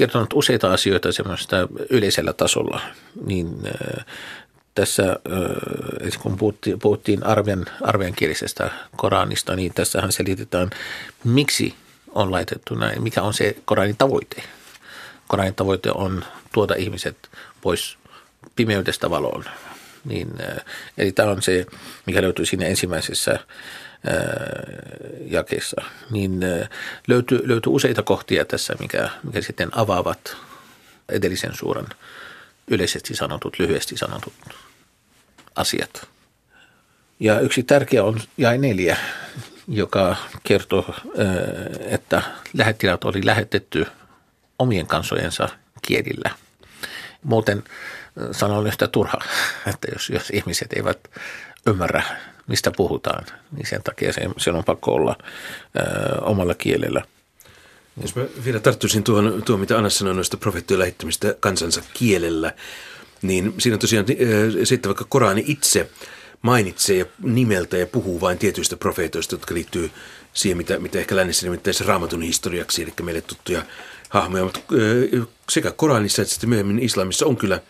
kertonut 0.00 0.32
useita 0.32 0.72
asioita 0.72 1.12
semmoista 1.12 1.68
yleisellä 1.90 2.32
tasolla. 2.32 2.80
Niin 3.26 3.48
tässä, 4.74 5.16
kun 6.22 6.36
puhuttiin, 6.36 6.78
puhuttiin 6.78 7.26
arvian, 7.26 7.66
arviankielisestä 7.82 8.70
Koranista, 8.96 9.56
niin 9.56 9.74
tässähän 9.74 10.12
selitetään, 10.12 10.70
miksi 11.24 11.74
on 12.14 12.32
laitettu 12.32 12.74
näin, 12.74 13.02
mikä 13.02 13.22
on 13.22 13.34
se 13.34 13.56
Koranin 13.64 13.96
tavoite. 13.96 14.42
Koranin 15.28 15.54
tavoite 15.54 15.90
on 15.94 16.24
tuoda 16.52 16.74
ihmiset 16.74 17.16
pois 17.60 17.98
pimeydestä 18.56 19.10
valoon. 19.10 19.44
Niin, 20.04 20.28
eli 20.98 21.12
tämä 21.12 21.30
on 21.30 21.42
se, 21.42 21.66
mikä 22.06 22.22
löytyy 22.22 22.46
siinä 22.46 22.66
ensimmäisessä 22.66 23.38
jakeessa. 25.26 25.82
Niin 26.10 26.40
löytyy, 27.08 27.48
löytyy 27.48 27.72
useita 27.72 28.02
kohtia 28.02 28.44
tässä, 28.44 28.74
mikä, 28.80 29.10
mikä 29.22 29.40
sitten 29.40 29.68
avaavat 29.72 30.36
edellisen 31.08 31.54
suuren 31.54 31.86
yleisesti 32.68 33.14
sanotut, 33.14 33.58
lyhyesti 33.58 33.96
sanotut 33.96 34.32
asiat. 35.56 36.08
Ja 37.20 37.40
yksi 37.40 37.62
tärkeä 37.62 38.04
on 38.04 38.20
jäi 38.38 38.58
neljä, 38.58 38.96
joka 39.68 40.16
kertoo, 40.42 40.94
että 41.80 42.22
lähettiläät 42.54 43.04
oli 43.04 43.26
lähetetty 43.26 43.86
omien 44.58 44.86
kansojensa 44.86 45.48
kielillä. 45.82 46.30
Muuten 47.22 47.64
sanon 48.32 48.66
yhtä 48.66 48.88
turha, 48.88 49.18
että 49.70 49.88
jos, 49.92 50.10
jos 50.10 50.30
ihmiset 50.30 50.72
eivät 50.72 50.98
ymmärrä, 51.66 52.02
mistä 52.46 52.70
puhutaan, 52.76 53.24
niin 53.56 53.66
sen 53.66 53.82
takia 53.82 54.12
se, 54.12 54.20
se 54.38 54.50
on 54.50 54.64
pakko 54.64 54.92
olla 54.94 55.16
ö, 55.78 56.20
omalla 56.20 56.54
kielellä. 56.54 57.02
Jos 58.02 58.16
mä 58.16 58.22
vielä 58.44 58.60
tarttuisin 58.60 59.02
tuohon, 59.02 59.42
tuohon 59.44 59.60
mitä 59.60 59.76
Anna 59.76 59.90
sanoi 59.90 60.14
noista 60.14 60.36
profeettien 60.36 60.80
lähettämistä 60.80 61.34
kansansa 61.40 61.82
kielellä, 61.94 62.52
niin 63.22 63.54
siinä 63.58 63.78
tosiaan 63.78 64.06
sitten 64.64 64.88
vaikka 64.88 65.06
Korani 65.08 65.44
itse 65.46 65.90
mainitsee 66.42 66.96
ja 66.96 67.04
nimeltä 67.22 67.76
ja 67.76 67.86
puhuu 67.86 68.20
vain 68.20 68.38
tietyistä 68.38 68.76
profeetoista, 68.76 69.34
jotka 69.34 69.54
liittyy 69.54 69.90
siihen, 70.32 70.56
mitä, 70.56 70.78
mitä 70.78 70.98
ehkä 70.98 71.16
lännessä 71.16 71.46
nimittäisi 71.46 71.84
raamatun 71.84 72.22
historiaksi, 72.22 72.82
eli 72.82 72.92
meille 73.02 73.20
tuttuja 73.20 73.62
hahmoja. 74.08 74.44
Mutta 74.44 74.60
sekä 75.50 75.70
Koranissa 75.70 76.22
että 76.22 76.34
sitten 76.34 76.48
myöhemmin 76.48 76.78
islamissa 76.78 77.26
on 77.26 77.36
kyllä 77.36 77.60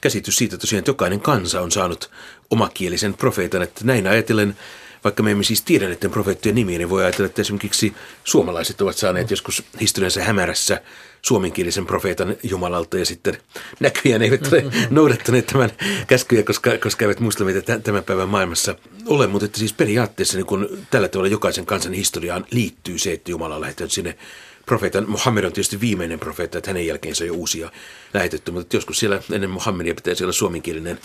käsitys 0.00 0.36
siitä 0.36 0.58
tosiaan, 0.58 0.78
että 0.78 0.90
jokainen 0.90 1.20
kansa 1.20 1.60
on 1.60 1.70
saanut 1.70 2.10
omakielisen 2.50 3.14
profeetan, 3.14 3.62
että 3.62 3.80
näin 3.84 4.06
ajatellen– 4.06 4.56
vaikka 5.04 5.22
me 5.22 5.30
emme 5.30 5.44
siis 5.44 5.62
tiedä 5.62 5.88
näiden 5.88 6.10
profeettien 6.10 6.54
nimiä, 6.54 6.78
niin 6.78 6.90
voi 6.90 7.02
ajatella, 7.02 7.26
että 7.26 7.42
esimerkiksi 7.42 7.94
suomalaiset 8.24 8.80
ovat 8.80 8.96
saaneet 8.96 9.30
joskus 9.30 9.62
historiansa 9.80 10.22
hämärässä 10.22 10.82
suomenkielisen 11.22 11.86
profeetan 11.86 12.36
Jumalalta 12.42 12.98
ja 12.98 13.04
sitten 13.04 13.38
näköjään 13.80 14.22
eivät 14.22 14.52
ole 14.52 14.64
noudattaneet 14.90 15.46
tämän 15.46 15.70
käskyjä, 16.06 16.42
koska, 16.42 16.78
koska 16.78 17.04
eivät 17.04 17.20
muslimit 17.20 17.64
tämän 17.82 18.04
päivän 18.04 18.28
maailmassa 18.28 18.74
ole. 19.06 19.26
Mutta 19.26 19.46
että 19.46 19.58
siis 19.58 19.72
periaatteessa 19.72 20.36
niin 20.36 20.46
kun 20.46 20.78
tällä 20.90 21.08
tavalla 21.08 21.30
jokaisen 21.30 21.66
kansan 21.66 21.92
historiaan 21.92 22.46
liittyy 22.50 22.98
se, 22.98 23.12
että 23.12 23.30
Jumala 23.30 23.54
on 23.54 23.60
lähettänyt 23.60 23.92
sinne 23.92 24.18
profeetan. 24.66 25.10
Muhammed 25.10 25.44
on 25.44 25.52
tietysti 25.52 25.80
viimeinen 25.80 26.20
profeetta, 26.20 26.58
että 26.58 26.70
hänen 26.70 26.86
jälkeensä 26.86 27.24
on 27.24 27.28
jo 27.28 27.34
uusia 27.34 27.72
lähetetty, 28.14 28.50
mutta 28.50 28.76
joskus 28.76 28.98
siellä 28.98 29.22
ennen 29.32 29.50
Muhammedia 29.50 29.94
pitäisi 29.94 30.24
olla 30.24 30.32
suomenkielinen 30.32 30.98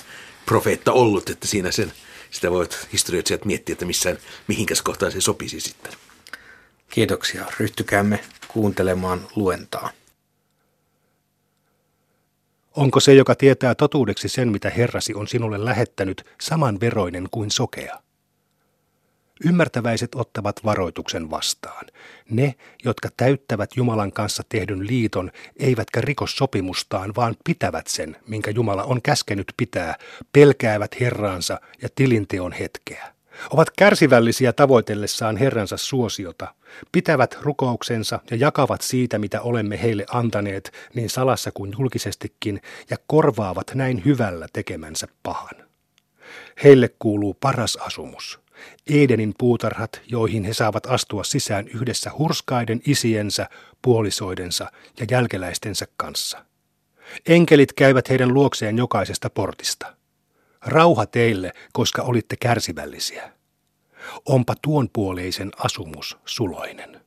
profeetta 0.46 0.92
ollut, 0.92 1.30
että 1.30 1.48
siinä 1.48 1.72
sen 1.72 1.94
sitä 2.32 2.52
voivat 2.52 2.88
historioitsijat 2.94 3.46
miettiä, 3.46 3.74
että 3.74 3.86
missään, 3.86 4.18
mihinkäs 4.48 4.82
kohtaan 4.82 5.12
se 5.12 5.22
sopisi 5.22 5.60
sitten. 5.60 5.94
Kiitoksia. 6.90 7.46
Ryhtykäämme 7.60 8.20
kuuntelemaan 8.48 9.28
luentaa. 9.36 9.90
Onko 12.76 13.00
se, 13.00 13.14
joka 13.14 13.36
tietää 13.36 13.76
totuudeksi 13.76 14.30
sen, 14.30 14.52
mitä 14.52 14.70
Herrasi 14.70 15.14
on 15.14 15.28
sinulle 15.28 15.66
lähettänyt, 15.66 16.26
samanveroinen 16.42 17.28
kuin 17.32 17.52
sokea? 17.52 18.00
Ymmärtäväiset 19.46 20.16
ottavat 20.16 20.66
varoituksen 20.66 21.32
vastaan. 21.32 21.86
Ne, 22.30 22.56
jotka 22.86 23.10
täyttävät 23.18 23.70
Jumalan 23.76 24.12
kanssa 24.12 24.44
tehdyn 24.50 24.88
liiton, 24.88 25.32
eivätkä 25.60 26.02
riko 26.02 26.28
sopimustaan, 26.28 27.14
vaan 27.16 27.36
pitävät 27.44 27.88
sen, 27.88 28.18
minkä 28.28 28.52
Jumala 28.52 28.84
on 28.84 29.02
käskenyt 29.02 29.54
pitää, 29.58 29.96
pelkäävät 30.34 31.00
Herraansa 31.00 31.62
ja 31.82 31.90
tilinteon 31.96 32.52
hetkeä. 32.52 33.14
Ovat 33.50 33.68
kärsivällisiä 33.78 34.54
tavoitellessaan 34.54 35.38
Herransa 35.38 35.78
suosiota, 35.78 36.56
pitävät 36.92 37.38
rukouksensa 37.42 38.20
ja 38.32 38.38
jakavat 38.38 38.82
siitä, 38.82 39.20
mitä 39.20 39.42
olemme 39.42 39.82
heille 39.82 40.06
antaneet, 40.10 40.72
niin 40.96 41.10
salassa 41.10 41.52
kuin 41.52 41.74
julkisestikin, 41.80 42.62
ja 42.90 42.98
korvaavat 43.08 43.72
näin 43.76 44.06
hyvällä 44.06 44.48
tekemänsä 44.54 45.08
pahan. 45.24 45.56
Heille 46.64 46.90
kuuluu 47.00 47.34
paras 47.34 47.76
asumus– 47.76 48.40
Edenin 48.90 49.34
puutarhat, 49.38 50.02
joihin 50.08 50.44
he 50.44 50.54
saavat 50.54 50.86
astua 50.86 51.24
sisään 51.24 51.68
yhdessä 51.68 52.12
hurskaiden 52.18 52.82
isiensä, 52.88 53.50
puolisoidensa 53.82 54.72
ja 55.00 55.06
jälkeläistensä 55.12 55.88
kanssa. 55.98 56.46
Enkelit 57.28 57.74
käyvät 57.74 58.10
heidän 58.10 58.34
luokseen 58.34 58.78
jokaisesta 58.78 59.30
portista. 59.30 59.96
Rauha 60.66 61.06
teille, 61.06 61.54
koska 61.74 62.02
olitte 62.02 62.36
kärsivällisiä. 62.36 63.32
Onpa 64.26 64.56
tuon 64.62 64.90
puoleisen 64.94 65.52
asumus 65.58 66.18
suloinen. 66.26 67.02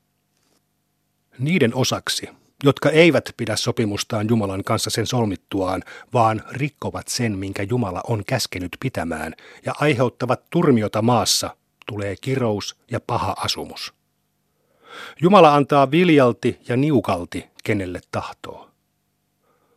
Niiden 1.38 1.74
osaksi, 1.74 2.28
jotka 2.64 2.90
eivät 2.90 3.30
pidä 3.36 3.56
sopimustaan 3.56 4.28
Jumalan 4.28 4.64
kanssa 4.64 4.90
sen 4.90 5.06
solmittuaan, 5.06 5.82
vaan 6.12 6.42
rikkovat 6.50 7.08
sen, 7.08 7.38
minkä 7.38 7.62
Jumala 7.62 8.00
on 8.08 8.22
käskenyt 8.26 8.76
pitämään, 8.80 9.34
ja 9.64 9.72
aiheuttavat 9.80 10.40
turmiota 10.50 11.02
maassa, 11.02 11.56
tulee 11.86 12.16
kirous 12.20 12.76
ja 12.90 13.00
paha 13.00 13.34
asumus. 13.38 13.94
Jumala 15.20 15.54
antaa 15.54 15.90
viljalti 15.90 16.60
ja 16.68 16.76
niukalti, 16.76 17.46
kenelle 17.64 18.00
tahtoo. 18.12 18.70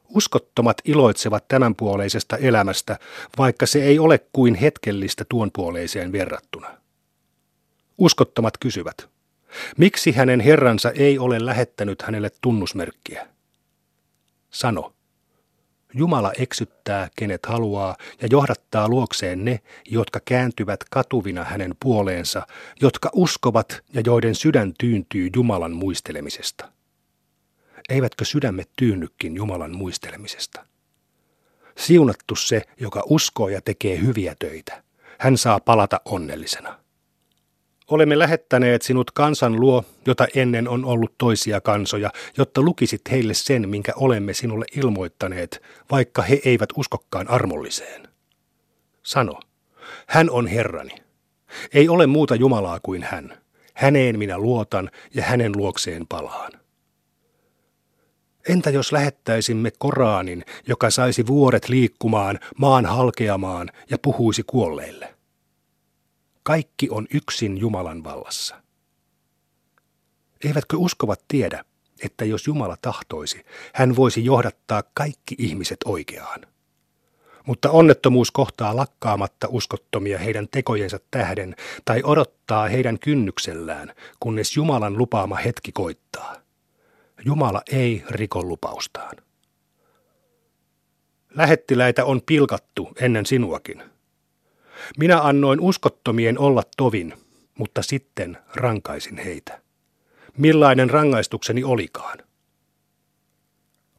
Uskottomat 0.10 0.78
iloitsevat 0.86 1.48
tämänpuoleisesta 1.48 2.38
elämästä, 2.38 3.00
vaikka 3.38 3.66
se 3.66 3.84
ei 3.84 4.00
ole 4.00 4.20
kuin 4.34 4.56
hetkellistä 4.56 5.26
tuonpuoleiseen 5.30 6.12
verrattuna. 6.12 6.68
Uskottomat 7.98 8.58
kysyvät, 8.58 9.10
Miksi 9.78 10.12
hänen 10.12 10.40
herransa 10.40 10.92
ei 10.92 11.20
ole 11.20 11.46
lähettänyt 11.46 12.02
hänelle 12.02 12.32
tunnusmerkkiä? 12.42 13.28
Sano. 14.50 14.94
Jumala 15.94 16.32
eksyttää, 16.38 17.10
kenet 17.16 17.46
haluaa, 17.46 17.96
ja 18.22 18.28
johdattaa 18.32 18.90
luokseen 18.90 19.46
ne, 19.46 19.60
jotka 19.90 20.20
kääntyvät 20.26 20.84
katuvina 20.84 21.44
hänen 21.44 21.76
puoleensa, 21.80 22.48
jotka 22.82 23.10
uskovat 23.14 23.84
ja 23.94 24.02
joiden 24.06 24.36
sydän 24.36 24.74
tyyntyy 24.80 25.30
Jumalan 25.36 25.72
muistelemisesta. 25.72 26.72
Eivätkö 27.90 28.26
sydämet 28.26 28.70
tyynnykin 28.78 29.36
Jumalan 29.36 29.76
muistelemisesta? 29.76 30.66
Siunattu 31.78 32.36
se, 32.36 32.62
joka 32.80 33.04
uskoo 33.06 33.50
ja 33.50 33.62
tekee 33.62 34.00
hyviä 34.00 34.36
töitä. 34.40 34.84
Hän 35.20 35.38
saa 35.38 35.60
palata 35.60 36.02
onnellisena. 36.06 36.80
Olemme 37.90 38.20
lähettäneet 38.20 38.82
sinut 38.82 39.12
kansan 39.12 39.60
luo, 39.60 39.84
jota 40.06 40.28
ennen 40.36 40.68
on 40.68 40.86
ollut 40.86 41.14
toisia 41.18 41.62
kansoja, 41.62 42.10
jotta 42.38 42.62
lukisit 42.62 43.02
heille 43.12 43.34
sen, 43.34 43.70
minkä 43.70 43.92
olemme 43.96 44.34
sinulle 44.34 44.66
ilmoittaneet, 44.76 45.62
vaikka 45.92 46.22
he 46.22 46.42
eivät 46.46 46.70
uskokkaan 46.76 47.30
armolliseen. 47.30 48.08
Sano, 49.04 49.40
hän 50.08 50.30
on 50.30 50.48
Herrani. 50.48 50.96
Ei 51.74 51.90
ole 51.90 52.08
muuta 52.08 52.36
Jumalaa 52.36 52.80
kuin 52.84 53.04
hän. 53.04 53.38
Häneen 53.74 54.20
minä 54.20 54.38
luotan 54.38 54.90
ja 55.14 55.24
hänen 55.24 55.52
luokseen 55.56 56.08
palaan. 56.08 56.52
Entä 58.50 58.70
jos 58.70 58.92
lähettäisimme 58.92 59.72
Koraanin, 59.80 60.46
joka 60.68 60.90
saisi 60.90 61.28
vuoret 61.28 61.70
liikkumaan, 61.70 62.40
maan 62.58 62.86
halkeamaan 62.86 63.70
ja 63.90 63.98
puhuisi 64.02 64.44
kuolleille? 64.48 65.19
Kaikki 66.50 66.88
on 66.90 67.08
yksin 67.14 67.58
Jumalan 67.58 68.04
vallassa. 68.04 68.56
Eivätkö 70.46 70.78
uskovat 70.78 71.24
tiedä, 71.28 71.64
että 72.04 72.26
jos 72.26 72.48
Jumala 72.48 72.78
tahtoisi, 72.82 73.46
hän 73.74 73.96
voisi 73.96 74.26
johdattaa 74.26 74.84
kaikki 74.94 75.36
ihmiset 75.38 75.78
oikeaan? 75.86 76.42
Mutta 77.46 77.72
onnettomuus 77.72 78.32
kohtaa 78.32 78.76
lakkaamatta 78.76 79.48
uskottomia 79.50 80.18
heidän 80.18 80.48
tekojensa 80.52 81.00
tähden 81.12 81.56
tai 81.86 82.02
odottaa 82.04 82.68
heidän 82.68 83.00
kynnyksellään, 83.00 83.94
kunnes 84.20 84.58
Jumalan 84.58 84.98
lupaama 84.98 85.36
hetki 85.36 85.72
koittaa. 85.72 86.36
Jumala 87.26 87.62
ei 87.72 88.04
riko 88.10 88.44
lupaustaan. 88.44 89.18
Lähettiläitä 91.36 92.06
on 92.06 92.22
pilkattu 92.26 92.90
ennen 93.02 93.26
sinuakin. 93.26 93.99
Minä 94.98 95.22
annoin 95.22 95.60
uskottomien 95.60 96.40
olla 96.40 96.64
tovin, 96.78 97.14
mutta 97.58 97.82
sitten 97.82 98.38
rankaisin 98.56 99.18
heitä. 99.18 99.62
Millainen 100.38 100.90
rangaistukseni 100.90 101.64
olikaan? 101.64 102.20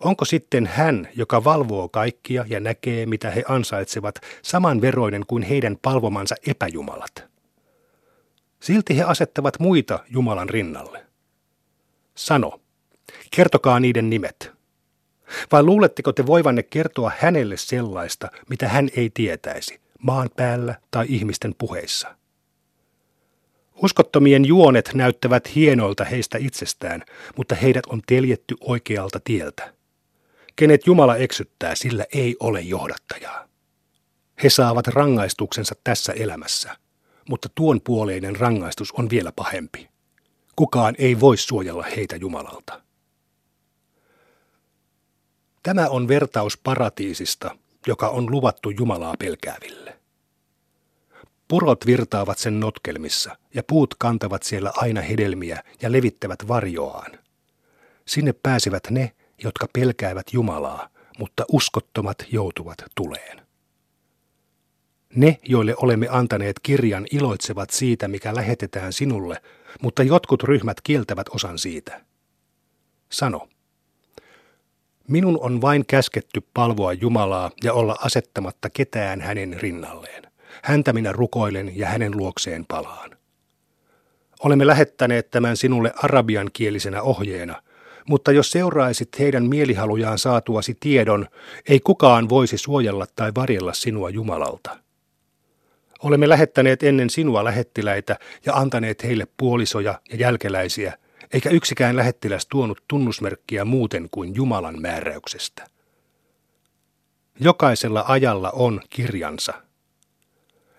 Onko 0.00 0.25
sitten 0.25 0.66
hän, 0.66 1.08
joka 1.16 1.44
valvoo 1.44 1.88
kaikkia 1.88 2.44
ja 2.49 2.60
näkee, 2.60 3.06
mitä 3.06 3.30
he 3.30 3.44
ansaitsevat, 3.49 4.14
samanveroinen 4.42 5.26
kuin 5.26 5.42
heidän 5.42 5.76
palvomansa 5.82 6.34
epäjumalat? 6.46 7.25
Silti 8.60 8.96
he 8.96 9.02
asettavat 9.02 9.58
muita 9.58 9.99
Jumalan 10.08 10.49
rinnalle. 10.49 11.06
Sano, 12.14 12.60
kertokaa 13.37 13.80
niiden 13.80 14.10
nimet. 14.10 14.52
Vai 15.52 15.62
luuletteko 15.62 16.12
te 16.12 16.26
voivanne 16.26 16.62
kertoa 16.62 17.12
hänelle 17.18 17.56
sellaista, 17.56 18.30
mitä 18.49 18.68
hän 18.68 18.88
ei 18.96 19.10
tietäisi, 19.14 19.80
maan 20.02 20.30
päällä 20.37 20.75
tai 20.90 21.07
ihmisten 21.09 21.54
puheissa? 21.59 22.16
Uskottomien 23.83 24.45
juonet 24.45 24.90
näyttävät 24.95 25.54
hienoilta 25.54 26.04
heistä 26.04 26.38
itsestään, 26.38 27.02
mutta 27.37 27.54
heidät 27.54 27.87
on 27.87 28.02
teljetty 28.07 28.54
oikealta 28.61 29.21
tieltä. 29.25 29.75
Kenet 30.57 30.87
Jumala 30.87 31.16
eksyttää, 31.16 31.75
sillä 31.75 32.04
ei 32.12 32.37
ole 32.40 32.61
johdattajaa. 32.61 33.49
He 34.42 34.50
saavat 34.50 34.87
rangaistuksensa 34.87 35.75
tässä 35.85 36.12
elämässä, 36.12 36.76
mutta 37.28 37.49
tuon 37.54 37.80
puoleinen 37.80 38.37
rangaistus 38.37 38.92
on 38.92 39.11
vielä 39.11 39.33
pahempi. 39.33 39.88
Kukaan 40.57 40.95
ei 40.99 41.21
voi 41.21 41.37
suojella 41.37 41.85
heitä 41.97 42.16
Jumalalta. 42.16 42.83
Tämä 45.62 45.88
on 45.88 46.09
vertaus 46.09 46.59
paratiisista, 46.59 47.57
joka 47.87 48.08
on 48.08 48.30
luvattu 48.30 48.70
Jumalaa 48.70 49.14
pelkääville. 49.18 50.00
Purot 51.49 51.87
virtaavat 51.87 52.38
sen 52.38 52.60
notkelmissa 52.60 53.37
ja 53.54 53.62
puut 53.62 53.94
kantavat 53.94 54.42
siellä 54.42 54.72
aina 54.76 55.00
hedelmiä 55.00 55.62
ja 55.82 55.92
levittävät 55.92 56.49
varjoaan. 56.49 57.18
Sinne 58.06 58.32
pääsevät 58.32 58.82
ne, 58.90 59.12
jotka 59.42 59.66
pelkäävät 59.72 60.26
Jumalaa, 60.32 60.88
mutta 61.18 61.44
uskottomat 61.52 62.16
joutuvat 62.32 62.84
tuleen. 62.94 63.40
Ne, 65.14 65.38
joille 65.42 65.75
olemme 65.76 66.08
antaneet 66.10 66.60
kirjan, 66.62 67.06
iloitsevat 67.12 67.71
siitä, 67.71 68.08
mikä 68.08 68.34
lähetetään 68.34 68.93
sinulle, 68.93 69.43
mutta 69.82 70.02
jotkut 70.02 70.43
ryhmät 70.43 70.80
kieltävät 70.80 71.28
osan 71.28 71.58
siitä. 71.58 72.04
Sano. 73.12 73.49
Minun 75.10 75.38
on 75.40 75.60
vain 75.60 75.86
käsketty 75.86 76.40
palvoa 76.54 76.92
Jumalaa 76.92 77.50
ja 77.64 77.73
olla 77.73 77.96
asettamatta 78.00 78.70
ketään 78.70 79.20
hänen 79.20 79.56
rinnalleen. 79.60 80.23
Häntä 80.62 80.92
minä 80.92 81.12
rukoilen 81.12 81.78
ja 81.78 81.86
hänen 81.86 82.16
luokseen 82.16 82.64
palaan. 82.68 83.10
Olemme 84.44 84.66
lähettäneet 84.66 85.30
tämän 85.30 85.56
sinulle 85.56 85.92
arabian 86.02 86.50
kielisenä 86.52 87.02
ohjeena– 87.02 87.62
mutta 88.10 88.32
jos 88.32 88.50
seuraisit 88.50 89.18
heidän 89.18 89.46
mielihalujaan 89.46 90.18
saatuasi 90.18 90.76
tiedon, 90.80 91.26
ei 91.68 91.80
kukaan 91.80 92.28
voisi 92.28 92.58
suojella 92.58 93.06
tai 93.16 93.32
varjella 93.34 93.73
sinua 93.73 94.10
Jumalalta. 94.10 94.76
Olemme 96.02 96.28
lähettäneet 96.28 96.82
ennen 96.82 97.10
sinua 97.10 97.44
lähettiläitä 97.44 98.16
ja 98.46 98.54
antaneet 98.54 99.04
heille 99.04 99.26
puolisoja 99.36 100.00
ja 100.10 100.16
jälkeläisiä, 100.16 100.99
eikä 101.32 101.50
yksikään 101.50 101.97
lähettiläs 101.97 102.47
tuonut 102.47 102.84
tunnusmerkkiä 102.88 103.64
muuten 103.64 104.08
kuin 104.10 104.34
Jumalan 104.34 104.80
määräyksestä. 104.80 105.66
Jokaisella 107.40 108.04
ajalla 108.08 108.50
on 108.50 108.80
kirjansa. 108.90 109.52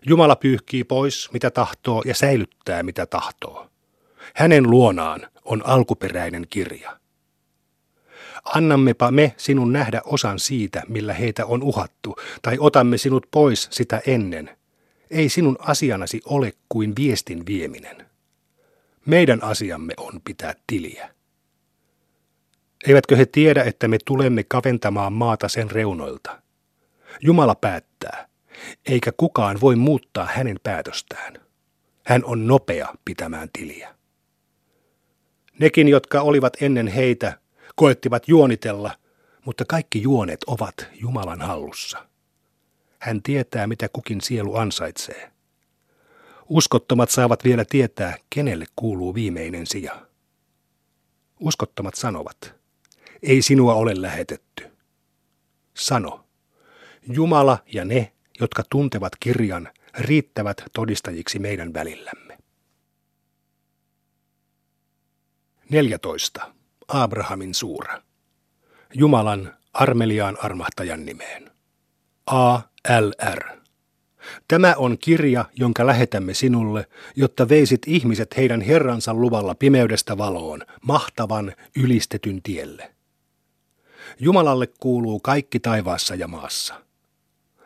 Jumala 0.08 0.36
pyyhkii 0.36 0.84
pois, 0.84 1.30
mitä 1.34 1.52
tahtoo, 1.52 2.02
ja 2.06 2.16
säilyttää, 2.16 2.84
mitä 2.84 3.06
tahtoo. 3.06 3.68
Hänen 4.36 4.70
luonaan 4.70 5.28
on 5.46 5.66
alkuperäinen 5.66 6.48
kirja. 6.50 6.98
Annammepa 8.46 9.12
me 9.12 9.34
sinun 9.38 9.74
nähdä 9.74 10.02
osan 10.06 10.40
siitä, 10.40 10.84
millä 10.88 11.14
heitä 11.14 11.46
on 11.46 11.64
uhattu, 11.64 12.16
tai 12.42 12.58
otamme 12.60 12.98
sinut 12.98 13.28
pois 13.32 13.68
sitä 13.72 14.02
ennen. 14.08 14.58
Ei 15.10 15.30
sinun 15.30 15.58
asianasi 15.60 16.22
ole 16.26 16.54
kuin 16.70 16.94
viestin 16.96 17.46
vieminen. 17.46 18.11
Meidän 19.06 19.44
asiamme 19.44 19.94
on 19.98 20.22
pitää 20.26 20.54
tiliä. 20.68 21.16
Eivätkö 22.88 23.16
he 23.16 23.26
tiedä, 23.26 23.64
että 23.64 23.88
me 23.88 23.98
tulemme 24.06 24.44
kaventamaan 24.44 25.14
maata 25.14 25.50
sen 25.50 25.72
reunoilta? 25.72 26.42
Jumala 27.22 27.56
päättää, 27.56 28.28
eikä 28.86 29.12
kukaan 29.18 29.62
voi 29.62 29.76
muuttaa 29.76 30.26
hänen 30.34 30.60
päätöstään. 30.64 31.34
Hän 32.06 32.26
on 32.26 32.48
nopea 32.48 32.88
pitämään 33.06 33.50
tiliä. 33.54 33.96
Nekin, 35.60 35.88
jotka 35.88 36.22
olivat 36.22 36.62
ennen 36.62 36.88
heitä, 36.88 37.40
koettivat 37.76 38.28
juonitella, 38.28 38.92
mutta 39.46 39.66
kaikki 39.66 40.02
juonet 40.02 40.44
ovat 40.44 40.88
Jumalan 40.94 41.42
hallussa. 41.42 42.08
Hän 43.00 43.22
tietää, 43.24 43.68
mitä 43.68 43.90
kukin 43.94 44.22
sielu 44.22 44.56
ansaitsee. 44.56 45.32
Uskottomat 46.52 47.10
saavat 47.10 47.44
vielä 47.44 47.66
tietää, 47.66 48.18
kenelle 48.30 48.66
kuuluu 48.76 49.16
viimeinen 49.16 49.68
sija. 49.68 50.06
Uskottomat 51.40 51.96
sanovat, 51.96 52.56
ei 53.24 53.42
sinua 53.42 53.74
ole 53.74 54.02
lähetetty. 54.02 54.72
Sano, 55.74 56.26
Jumala 57.08 57.60
ja 57.74 57.86
ne, 57.86 58.14
jotka 58.40 58.64
tuntevat 58.70 59.16
kirjan, 59.20 59.70
riittävät 59.98 60.64
todistajiksi 60.74 61.40
meidän 61.40 61.74
välillämme. 61.74 62.38
14. 65.70 66.54
Abrahamin 66.88 67.54
suura. 67.54 68.02
Jumalan 68.94 69.58
armeliaan 69.74 70.38
armahtajan 70.42 71.06
nimeen. 71.06 71.52
A.L.R. 72.26 73.61
Tämä 74.48 74.76
on 74.78 74.98
kirja, 74.98 75.46
jonka 75.56 75.86
lähetämme 75.86 76.34
sinulle, 76.34 76.86
jotta 77.16 77.50
veisit 77.50 77.82
ihmiset 77.88 78.38
heidän 78.38 78.62
Herransa 78.62 79.14
luvalla 79.14 79.56
pimeydestä 79.56 80.18
valoon, 80.18 80.62
mahtavan 80.82 81.54
ylistetyn 81.76 82.42
tielle. 82.42 82.92
Jumalalle 84.20 84.68
kuuluu 84.80 85.20
kaikki 85.20 85.60
taivaassa 85.60 86.16
ja 86.16 86.28
maassa. 86.28 86.74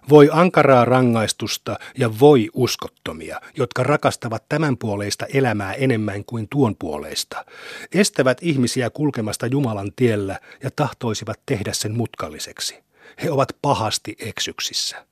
Voi 0.09 0.29
ankaraa 0.31 0.85
rangaistusta 0.85 1.79
ja 1.97 2.19
voi 2.19 2.49
uskottomia, 2.53 3.41
jotka 3.57 3.83
rakastavat 3.83 4.43
tämän 4.49 4.77
puoleista 4.77 5.25
elämää 5.25 5.73
enemmän 5.73 6.25
kuin 6.25 6.47
tuon 6.49 6.75
puoleista, 6.75 7.45
estävät 7.93 8.37
ihmisiä 8.41 8.89
kulkemasta 8.89 9.47
Jumalan 9.47 9.91
tiellä 9.95 10.39
ja 10.63 10.69
tahtoisivat 10.75 11.39
tehdä 11.45 11.73
sen 11.73 11.97
mutkalliseksi. 11.97 12.83
He 13.23 13.31
ovat 13.31 13.49
pahasti 13.61 14.15
eksyksissä. 14.19 15.05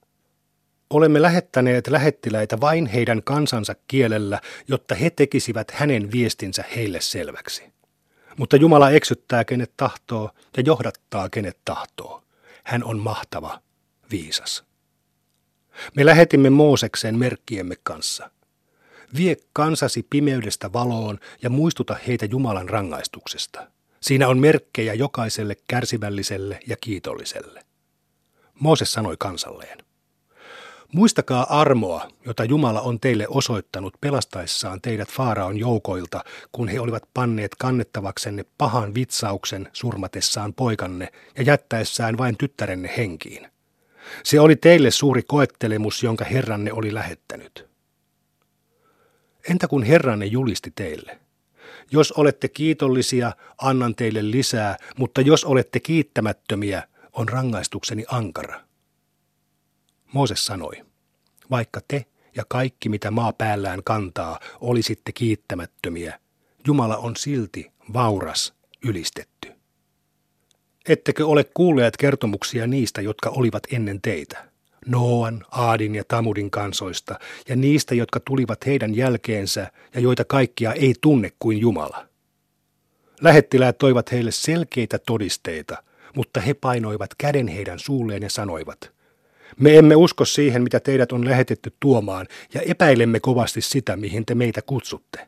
Olemme 0.94 1.22
lähettäneet 1.22 1.88
lähettiläitä 1.88 2.62
vain 2.62 2.86
heidän 2.86 3.24
kansansa 3.24 3.76
kielellä, 3.88 4.42
jotta 4.68 4.96
he 4.96 5.10
tekisivät 5.10 5.72
hänen 5.72 6.12
viestinsä 6.12 6.64
heille 6.76 7.02
selväksi. 7.02 7.64
Mutta 8.38 8.56
Jumala 8.56 8.92
eksyttää 8.92 9.46
kenet 9.46 9.72
tahtoo 9.78 10.30
ja 10.58 10.64
johdattaa 10.66 11.30
kenet 11.30 11.58
tahtoo. 11.66 12.24
Hän 12.64 12.84
on 12.84 13.00
mahtava, 13.00 13.62
viisas. 14.12 14.64
Me 15.96 16.06
lähetimme 16.06 16.50
Moosekseen 16.50 17.20
merkkiemme 17.20 17.76
kanssa. 17.84 18.30
Vie 19.18 19.38
kansasi 19.54 20.08
pimeydestä 20.10 20.74
valoon 20.74 21.20
ja 21.42 21.50
muistuta 21.50 21.96
heitä 22.08 22.26
Jumalan 22.26 22.70
rangaistuksesta. 22.70 23.68
Siinä 24.02 24.28
on 24.28 24.40
merkkejä 24.40 24.94
jokaiselle 24.94 25.56
kärsivälliselle 25.68 26.60
ja 26.68 26.78
kiitolliselle. 26.82 27.66
Mooses 28.60 28.92
sanoi 28.92 29.16
kansalleen. 29.20 29.78
Muistakaa 30.94 31.62
armoa, 31.62 32.08
jota 32.26 32.44
Jumala 32.44 32.82
on 32.82 33.00
teille 33.00 33.26
osoittanut 33.30 33.94
pelastaessaan 34.02 34.82
teidät 34.82 35.10
Faaraon 35.12 35.58
joukoilta, 35.58 36.24
kun 36.52 36.68
he 36.68 36.80
olivat 36.80 37.04
panneet 37.14 37.56
kannettavaksenne 37.56 38.46
pahan 38.58 38.96
vitsauksen 38.96 39.70
surmatessaan 39.74 40.54
poikanne 40.54 41.12
ja 41.38 41.44
jättäessään 41.44 42.18
vain 42.18 42.38
tyttärenne 42.38 42.94
henkiin. 42.98 43.48
Se 44.24 44.40
oli 44.40 44.56
teille 44.56 44.92
suuri 44.92 45.24
koettelemus, 45.24 46.04
jonka 46.04 46.26
Herranne 46.26 46.74
oli 46.74 46.94
lähettänyt. 46.94 47.68
Entä 49.50 49.68
kun 49.68 49.84
Herranne 49.84 50.26
julisti 50.26 50.72
teille? 50.76 51.20
Jos 51.92 52.12
olette 52.12 52.48
kiitollisia, 52.48 53.32
annan 53.58 53.96
teille 53.96 54.32
lisää, 54.32 54.78
mutta 54.98 55.22
jos 55.22 55.46
olette 55.46 55.80
kiittämättömiä, 55.80 56.84
on 57.14 57.30
rangaistukseni 57.30 58.06
ankara. 58.08 58.73
Mooses 60.14 60.46
sanoi, 60.46 60.86
vaikka 61.52 61.82
te 61.88 62.06
ja 62.36 62.44
kaikki 62.48 62.90
mitä 62.90 63.12
maa 63.12 63.34
päällään 63.34 63.84
kantaa 63.84 64.40
olisitte 64.62 65.12
kiittämättömiä, 65.12 66.20
Jumala 66.68 66.98
on 66.98 67.16
silti 67.16 67.72
vauras 67.94 68.54
ylistetty. 68.86 69.52
Ettekö 70.90 71.28
ole 71.28 71.44
kuulleet 71.44 71.98
kertomuksia 71.98 72.68
niistä, 72.68 73.02
jotka 73.02 73.30
olivat 73.30 73.64
ennen 73.72 74.02
teitä? 74.02 74.50
Noan, 74.86 75.46
Aadin 75.52 75.96
ja 75.96 76.04
Tamudin 76.08 76.52
kansoista 76.52 77.20
ja 77.50 77.56
niistä, 77.56 77.96
jotka 77.96 78.20
tulivat 78.20 78.66
heidän 78.66 78.96
jälkeensä 78.96 79.72
ja 79.96 80.02
joita 80.02 80.26
kaikkia 80.26 80.74
ei 80.74 80.94
tunne 81.02 81.32
kuin 81.40 81.58
Jumala. 81.58 82.08
Lähettiläät 83.22 83.78
toivat 83.78 84.12
heille 84.12 84.32
selkeitä 84.32 85.00
todisteita, 85.00 85.84
mutta 86.16 86.42
he 86.42 86.54
painoivat 86.54 87.10
käden 87.18 87.48
heidän 87.48 87.80
suulleen 87.80 88.24
ja 88.24 88.30
sanoivat– 88.30 88.78
me 89.60 89.78
emme 89.78 89.96
usko 89.96 90.26
siihen, 90.26 90.64
mitä 90.64 90.80
teidät 90.80 91.12
on 91.12 91.26
lähetetty 91.26 91.76
tuomaan, 91.80 92.28
ja 92.54 92.62
epäilemme 92.62 93.20
kovasti 93.20 93.62
sitä, 93.62 93.96
mihin 93.96 94.26
te 94.26 94.36
meitä 94.36 94.62
kutsutte. 94.62 95.28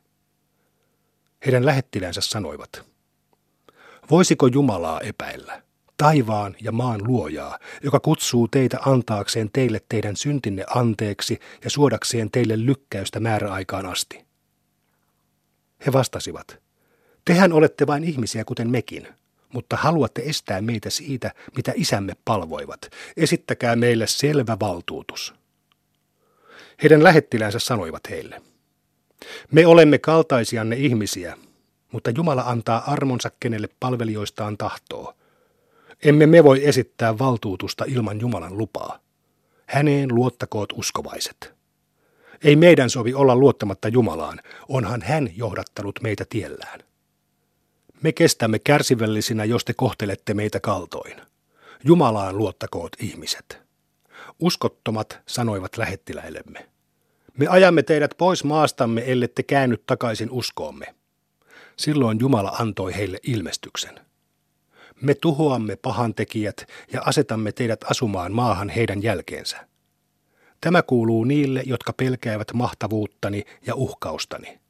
Heidän 1.45 1.65
lähettilänsä 1.65 2.21
sanoivat, 2.21 2.85
voisiko 4.11 4.47
Jumalaa 4.47 5.01
epäillä, 5.01 5.61
taivaan 5.97 6.55
ja 6.61 6.71
maan 6.71 7.07
luojaa, 7.07 7.59
joka 7.83 7.99
kutsuu 7.99 8.47
teitä 8.47 8.77
antaakseen 8.85 9.49
teille 9.53 9.81
teidän 9.89 10.15
syntinne 10.15 10.65
anteeksi 10.75 11.39
ja 11.63 11.69
suodakseen 11.69 12.31
teille 12.31 12.65
lykkäystä 12.65 13.19
määräaikaan 13.19 13.85
asti? 13.85 14.25
He 15.85 15.93
vastasivat, 15.93 16.57
tehän 17.25 17.53
olette 17.53 17.87
vain 17.87 18.03
ihmisiä 18.03 18.45
kuten 18.45 18.69
mekin– 18.69 19.07
mutta 19.53 19.77
haluatte 19.77 20.21
estää 20.25 20.61
meitä 20.61 20.89
siitä, 20.89 21.31
mitä 21.55 21.71
isämme 21.75 22.13
palvoivat. 22.25 22.89
Esittäkää 23.17 23.75
meille 23.75 24.07
selvä 24.07 24.57
valtuutus. 24.59 25.33
Heidän 26.83 27.03
lähettilänsä 27.03 27.59
sanoivat 27.59 28.09
heille, 28.09 28.41
me 29.51 29.67
olemme 29.67 29.97
kaltaisianne 29.97 30.75
ihmisiä, 30.75 31.37
mutta 31.91 32.09
Jumala 32.09 32.41
antaa 32.41 32.91
armonsa 32.91 33.31
kenelle 33.39 33.69
palvelijoistaan 33.79 34.57
tahtoo. 34.57 35.13
Emme 36.03 36.25
me 36.25 36.43
voi 36.43 36.65
esittää 36.65 37.17
valtuutusta 37.17 37.85
ilman 37.87 38.19
Jumalan 38.19 38.57
lupaa. 38.57 38.99
Häneen 39.65 40.15
luottakoot 40.15 40.73
uskovaiset. 40.73 41.53
Ei 42.43 42.55
meidän 42.55 42.89
sovi 42.89 43.13
olla 43.13 43.35
luottamatta 43.35 43.87
Jumalaan, 43.87 44.39
onhan 44.69 45.01
hän 45.01 45.29
johdattanut 45.35 45.99
meitä 46.01 46.25
tiellään. 46.29 46.79
Me 48.05 48.11
kestämme 48.11 48.59
kärsivällisinä, 48.59 49.45
jos 49.45 49.65
te 49.65 49.73
kohtelette 49.73 50.33
meitä 50.33 50.59
kaltoin. 50.59 51.21
Jumalaan 51.83 52.37
luottakoot 52.37 52.91
ihmiset. 52.99 53.61
Uskottomat 54.39 55.19
sanoivat 55.27 55.77
lähettiläillemme. 55.77 56.69
Me 57.37 57.47
ajamme 57.47 57.83
teidät 57.83 58.11
pois 58.17 58.43
maastamme, 58.43 59.03
ellette 59.05 59.43
käänny 59.43 59.77
takaisin 59.85 60.31
uskoomme. 60.31 60.95
Silloin 61.77 62.19
Jumala 62.19 62.49
antoi 62.49 62.95
heille 62.95 63.17
ilmestyksen. 63.23 63.99
Me 65.01 65.13
tuhoamme 65.13 65.75
pahantekijät 65.75 66.67
ja 66.93 67.01
asetamme 67.05 67.51
teidät 67.51 67.83
asumaan 67.83 68.31
maahan 68.31 68.69
heidän 68.69 69.03
jälkeensä. 69.03 69.67
Tämä 70.61 70.81
kuuluu 70.81 71.23
niille, 71.23 71.63
jotka 71.65 71.93
pelkäävät 71.93 72.53
mahtavuuttani 72.53 73.43
ja 73.67 73.75
uhkaustani. 73.75 74.64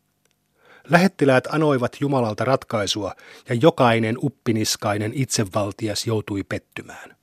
Lähettiläät 0.89 1.47
anoivat 1.47 1.97
Jumalalta 1.99 2.45
ratkaisua 2.45 3.15
ja 3.49 3.55
jokainen 3.55 4.17
uppiniskainen 4.21 5.11
itsevaltias 5.15 6.07
joutui 6.07 6.43
pettymään. 6.43 7.15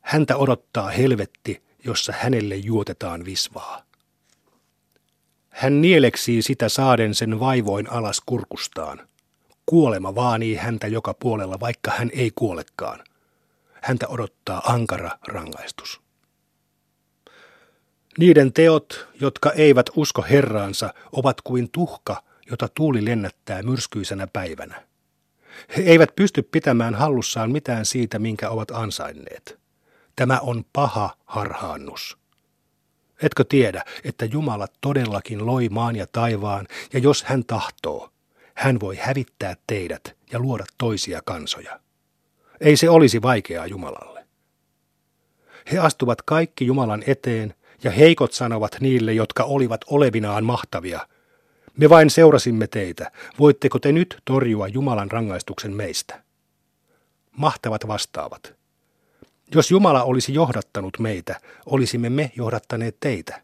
Häntä 0.00 0.36
odottaa 0.36 0.88
helvetti, 0.88 1.62
jossa 1.84 2.12
hänelle 2.18 2.56
juotetaan 2.56 3.24
visvaa. 3.24 3.82
Hän 5.50 5.80
nieleksii 5.80 6.42
sitä 6.42 6.68
saaden 6.68 7.14
sen 7.14 7.40
vaivoin 7.40 7.90
alas 7.90 8.20
kurkustaan. 8.26 9.08
Kuolema 9.66 10.14
vaanii 10.14 10.54
häntä 10.54 10.86
joka 10.86 11.14
puolella, 11.14 11.60
vaikka 11.60 11.90
hän 11.90 12.10
ei 12.12 12.30
kuolekaan. 12.34 13.04
Häntä 13.82 14.08
odottaa 14.08 14.62
ankara 14.66 15.10
rangaistus. 15.28 16.00
Niiden 18.18 18.52
teot, 18.52 19.08
jotka 19.20 19.52
eivät 19.52 19.90
usko 19.96 20.24
Herraansa, 20.30 20.94
ovat 21.12 21.40
kuin 21.40 21.70
tuhka, 21.70 22.22
jota 22.50 22.68
tuuli 22.68 23.04
lennättää 23.04 23.62
myrskyisenä 23.62 24.26
päivänä. 24.26 24.82
He 25.76 25.82
eivät 25.82 26.16
pysty 26.16 26.42
pitämään 26.42 26.94
hallussaan 26.94 27.50
mitään 27.50 27.84
siitä, 27.84 28.18
minkä 28.18 28.50
ovat 28.50 28.70
ansainneet. 28.70 29.58
Tämä 30.16 30.38
on 30.40 30.64
paha 30.72 31.16
harhaannus. 31.24 32.18
Etkö 33.22 33.44
tiedä, 33.48 33.82
että 34.04 34.24
Jumala 34.24 34.66
todellakin 34.80 35.46
loi 35.46 35.68
maan 35.68 35.96
ja 35.96 36.06
taivaan, 36.12 36.66
ja 36.92 36.98
jos 36.98 37.24
hän 37.24 37.44
tahtoo, 37.44 38.10
hän 38.54 38.80
voi 38.80 38.96
hävittää 38.96 39.56
teidät 39.66 40.16
ja 40.32 40.38
luoda 40.38 40.64
toisia 40.78 41.20
kansoja. 41.24 41.80
Ei 42.60 42.76
se 42.76 42.90
olisi 42.90 43.22
vaikeaa 43.22 43.66
Jumalalle. 43.66 44.26
He 45.72 45.78
astuvat 45.78 46.22
kaikki 46.22 46.66
Jumalan 46.66 47.02
eteen, 47.06 47.54
ja 47.84 47.90
heikot 47.90 48.32
sanovat 48.32 48.76
niille, 48.80 49.12
jotka 49.12 49.44
olivat 49.44 49.80
olevinaan 49.86 50.44
mahtavia– 50.44 51.00
me 51.76 51.88
vain 51.88 52.10
seurasimme 52.10 52.66
teitä. 52.66 53.10
Voitteko 53.38 53.78
te 53.78 53.92
nyt 53.92 54.22
torjua 54.24 54.68
Jumalan 54.68 55.10
rangaistuksen 55.10 55.72
meistä? 55.72 56.22
Mahtavat 57.36 57.88
vastaavat. 57.88 58.54
Jos 59.54 59.70
Jumala 59.70 60.02
olisi 60.02 60.34
johdattanut 60.34 60.98
meitä, 60.98 61.40
olisimme 61.66 62.10
me 62.10 62.32
johdattaneet 62.36 62.96
teitä. 63.00 63.42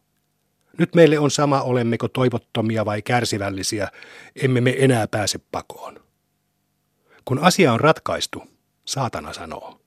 Nyt 0.79 0.95
meille 0.95 1.19
on 1.19 1.31
sama, 1.31 1.62
olemmeko 1.62 2.09
toivottomia 2.09 2.85
vai 2.85 3.03
kärsivällisiä, 3.03 3.88
emme 4.43 4.61
me 4.61 4.75
enää 4.79 5.09
pääse 5.09 5.40
pakoon. 5.53 6.01
Kun 7.25 7.38
asia 7.38 7.73
on 7.73 7.81
ratkaistu, 7.81 8.43
saatana 8.85 9.33
sanoo. 9.33 9.81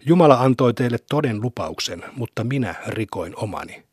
Jumala 0.00 0.34
antoi 0.34 0.74
teille 0.74 0.98
toden 1.10 1.40
lupauksen, 1.40 2.04
mutta 2.16 2.44
minä 2.44 2.74
rikoin 2.86 3.36
omani. 3.36 3.87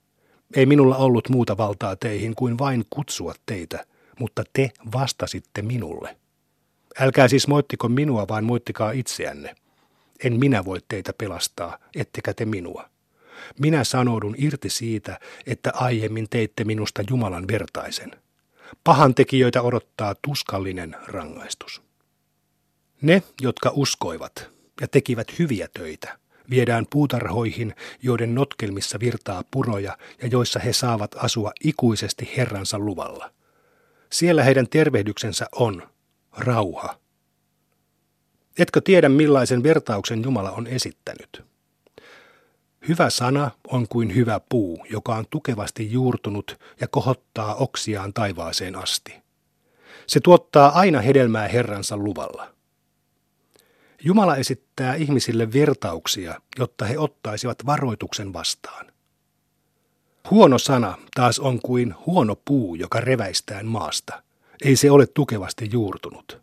Ei 0.56 0.65
minulla 0.65 0.98
ollut 0.98 1.30
muuta 1.30 1.58
valtaa 1.58 1.96
teihin 1.96 2.36
kuin 2.36 2.58
vain 2.58 2.86
kutsua 2.89 3.34
teitä, 3.46 3.86
mutta 4.20 4.44
te 4.54 4.72
vastasitte 4.94 5.62
minulle. 5.62 6.18
Älkää 7.00 7.28
siis 7.28 7.48
moittiko 7.48 7.89
minua, 7.89 8.28
vaan 8.28 8.44
moittikaa 8.44 8.91
itseänne. 8.91 9.56
En 10.24 10.39
minä 10.39 10.65
voi 10.65 10.80
teitä 10.88 11.13
pelastaa, 11.18 11.78
ettekä 11.96 12.34
te 12.34 12.46
minua. 12.46 12.89
Minä 13.60 13.84
sanoudun 13.84 14.36
irti 14.38 14.70
siitä, 14.70 15.20
että 15.46 15.72
aiemmin 15.74 16.28
teitte 16.30 16.63
minusta 16.63 17.04
Jumalan 17.10 17.48
vertaisen. 17.48 18.12
Pahan 18.84 19.15
tekijöitä 19.15 19.62
odottaa 19.62 20.15
tuskallinen 20.22 20.96
rangaistus. 21.08 21.82
Ne, 23.02 23.24
jotka 23.41 23.72
uskoivat 23.76 24.50
ja 24.82 24.88
tekivät 24.88 25.39
hyviä 25.39 25.68
töitä, 25.74 26.18
viedään 26.49 26.86
puutarhoihin, 26.89 27.75
joiden 28.01 28.36
notkelmissa 28.36 28.99
virtaa 28.99 29.43
puroja 29.51 29.97
ja 30.21 30.27
joissa 30.27 30.60
he 30.60 30.73
saavat 30.73 31.15
asua 31.15 31.51
ikuisesti 31.63 32.34
Herransa 32.38 32.79
luvalla. 32.79 33.31
Siellä 34.12 34.43
heidän 34.43 34.67
tervehdyksensä 34.69 35.45
on 35.55 35.84
rauha. 36.38 36.97
Etkö 38.60 38.81
tiedä 38.81 39.10
millaisen 39.10 39.63
vertauksen 39.63 40.23
Jumala 40.23 40.51
on 40.51 40.67
esittänyt? 40.67 41.43
Hyvä 42.88 43.10
sana 43.10 43.51
on 43.67 43.88
kuin 43.88 44.15
hyvä 44.15 44.39
puu, 44.49 44.86
joka 44.89 45.15
on 45.15 45.25
tukevasti 45.29 45.91
juurtunut 45.91 46.60
ja 46.81 46.88
kohottaa 46.88 47.55
oksiaan 47.55 48.13
taivaaseen 48.13 48.75
asti. 48.75 49.15
Se 50.08 50.19
tuottaa 50.19 50.79
aina 50.79 51.01
hedelmää 51.01 51.47
Herransa 51.47 51.97
luvalla. 51.97 52.53
Jumala 54.06 54.36
esittää 54.36 54.96
ihmisille 54.96 55.54
vertauksia, 55.54 56.41
jotta 56.60 56.86
he 56.86 56.98
ottaisivat 56.98 57.65
varoituksen 57.65 58.34
vastaan. 58.34 58.86
Huono 60.32 60.58
sana 60.58 60.98
taas 61.15 61.39
on 61.39 61.60
kuin 61.62 61.96
huono 62.06 62.36
puu, 62.46 62.76
joka 62.76 63.02
reväistään 63.02 63.65
maasta. 63.65 64.24
Ei 64.63 64.76
se 64.76 64.91
ole 64.91 65.08
tukevasti 65.08 65.70
juurtunut. 65.72 66.41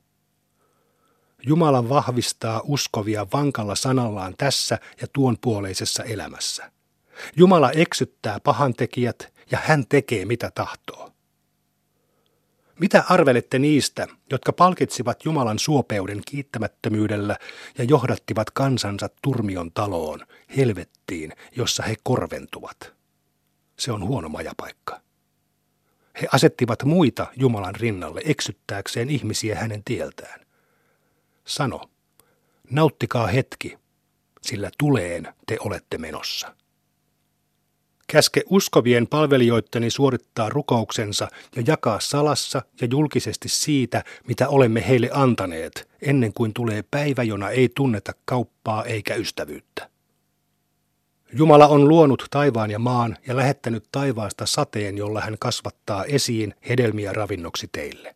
Jumala 1.46 1.88
vahvistaa 1.88 2.60
uskovia 2.64 3.26
vankalla 3.32 3.74
sanallaan 3.74 4.34
tässä 4.38 4.78
ja 5.00 5.06
tuon 5.12 5.36
puoleisessa 5.40 6.04
elämässä. 6.04 6.72
Jumala 7.36 7.70
eksyttää 7.70 8.40
pahantekijät 8.40 9.32
ja 9.50 9.58
hän 9.64 9.86
tekee 9.88 10.24
mitä 10.24 10.50
tahtoo. 10.54 11.11
Mitä 12.80 13.04
arvelette 13.08 13.58
niistä, 13.58 14.06
jotka 14.30 14.52
palkitsivat 14.52 15.24
Jumalan 15.24 15.58
suopeuden 15.58 16.22
kiittämättömyydellä 16.26 17.36
ja 17.78 17.84
johdattivat 17.84 18.50
kansansa 18.50 19.08
turmion 19.22 19.72
taloon, 19.72 20.26
helvettiin, 20.56 21.32
jossa 21.56 21.82
he 21.82 21.94
korventuvat? 22.02 22.92
Se 23.78 23.92
on 23.92 24.04
huono 24.04 24.28
majapaikka. 24.28 25.00
He 26.20 26.28
asettivat 26.32 26.84
muita 26.84 27.26
Jumalan 27.36 27.74
rinnalle 27.74 28.20
eksyttääkseen 28.24 29.10
ihmisiä 29.10 29.58
hänen 29.58 29.82
tieltään. 29.84 30.40
Sano, 31.44 31.90
nauttikaa 32.70 33.26
hetki, 33.26 33.78
sillä 34.42 34.70
tuleen 34.78 35.34
te 35.46 35.56
olette 35.60 35.98
menossa. 35.98 36.54
Käske 38.12 38.42
uskovien 38.50 39.06
palvelijoitteni 39.06 39.90
suorittaa 39.90 40.48
rukouksensa 40.48 41.28
ja 41.56 41.62
jakaa 41.66 42.00
salassa 42.00 42.62
ja 42.80 42.88
julkisesti 42.90 43.48
siitä, 43.48 44.04
mitä 44.28 44.48
olemme 44.48 44.88
heille 44.88 45.10
antaneet, 45.12 45.88
ennen 46.02 46.32
kuin 46.32 46.54
tulee 46.54 46.84
päivä, 46.90 47.22
jona 47.22 47.50
ei 47.50 47.68
tunneta 47.74 48.12
kauppaa 48.24 48.84
eikä 48.84 49.14
ystävyyttä. 49.14 49.88
Jumala 51.32 51.66
on 51.66 51.88
luonut 51.88 52.26
taivaan 52.30 52.70
ja 52.70 52.78
maan 52.78 53.16
ja 53.26 53.36
lähettänyt 53.36 53.84
taivaasta 53.92 54.46
sateen, 54.46 54.98
jolla 54.98 55.20
hän 55.20 55.36
kasvattaa 55.40 56.04
esiin 56.04 56.54
hedelmiä 56.68 57.12
ravinnoksi 57.12 57.68
teille. 57.72 58.14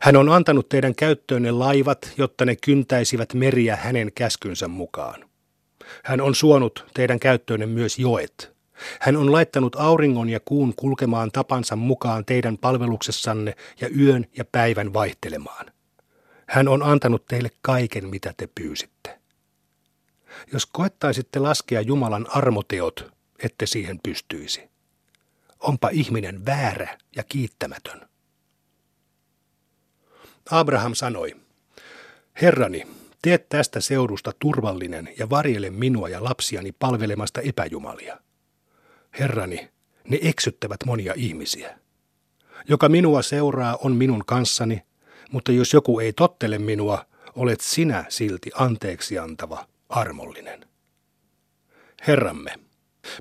Hän 0.00 0.16
on 0.16 0.28
antanut 0.28 0.68
teidän 0.68 0.94
käyttöönne 0.94 1.50
laivat, 1.50 2.12
jotta 2.16 2.44
ne 2.44 2.56
kyntäisivät 2.56 3.34
meriä 3.34 3.76
hänen 3.76 4.12
käskynsä 4.12 4.68
mukaan. 4.68 5.24
Hän 6.04 6.20
on 6.20 6.34
suonut 6.34 6.84
teidän 6.94 7.20
käyttöönne 7.20 7.66
myös 7.66 7.98
joet, 7.98 8.55
hän 9.00 9.16
on 9.16 9.32
laittanut 9.32 9.76
auringon 9.76 10.28
ja 10.28 10.40
kuun 10.44 10.74
kulkemaan 10.76 11.30
tapansa 11.32 11.76
mukaan 11.76 12.24
teidän 12.24 12.58
palveluksessanne 12.58 13.54
ja 13.80 13.88
yön 13.88 14.26
ja 14.36 14.44
päivän 14.44 14.92
vaihtelemaan. 14.92 15.66
Hän 16.48 16.68
on 16.68 16.82
antanut 16.82 17.26
teille 17.26 17.50
kaiken, 17.62 18.08
mitä 18.08 18.34
te 18.36 18.48
pyysitte. 18.54 19.18
Jos 20.52 20.66
koettaisitte 20.66 21.38
laskea 21.38 21.80
Jumalan 21.80 22.26
armoteot, 22.30 23.12
ette 23.42 23.66
siihen 23.66 24.00
pystyisi. 24.02 24.70
Onpa 25.60 25.88
ihminen 25.88 26.46
väärä 26.46 26.98
ja 27.16 27.22
kiittämätön. 27.22 28.08
Abraham 30.50 30.94
sanoi, 30.94 31.36
Herrani, 32.42 32.86
tee 33.22 33.38
tästä 33.38 33.80
seudusta 33.80 34.32
turvallinen 34.38 35.08
ja 35.18 35.30
varjele 35.30 35.70
minua 35.70 36.08
ja 36.08 36.24
lapsiani 36.24 36.72
palvelemasta 36.72 37.40
epäjumalia. 37.40 38.25
Herrani, 39.18 39.68
ne 40.08 40.18
eksyttävät 40.22 40.76
monia 40.86 41.12
ihmisiä. 41.16 41.78
Joka 42.68 42.88
minua 42.88 43.22
seuraa 43.22 43.76
on 43.82 43.92
minun 43.96 44.22
kanssani, 44.26 44.82
mutta 45.30 45.52
jos 45.52 45.72
joku 45.72 46.00
ei 46.00 46.12
tottele 46.12 46.58
minua, 46.58 47.06
olet 47.34 47.60
sinä 47.60 48.04
silti 48.08 48.50
anteeksi 48.54 49.18
antava, 49.18 49.66
armollinen. 49.88 50.66
Herramme, 52.06 52.54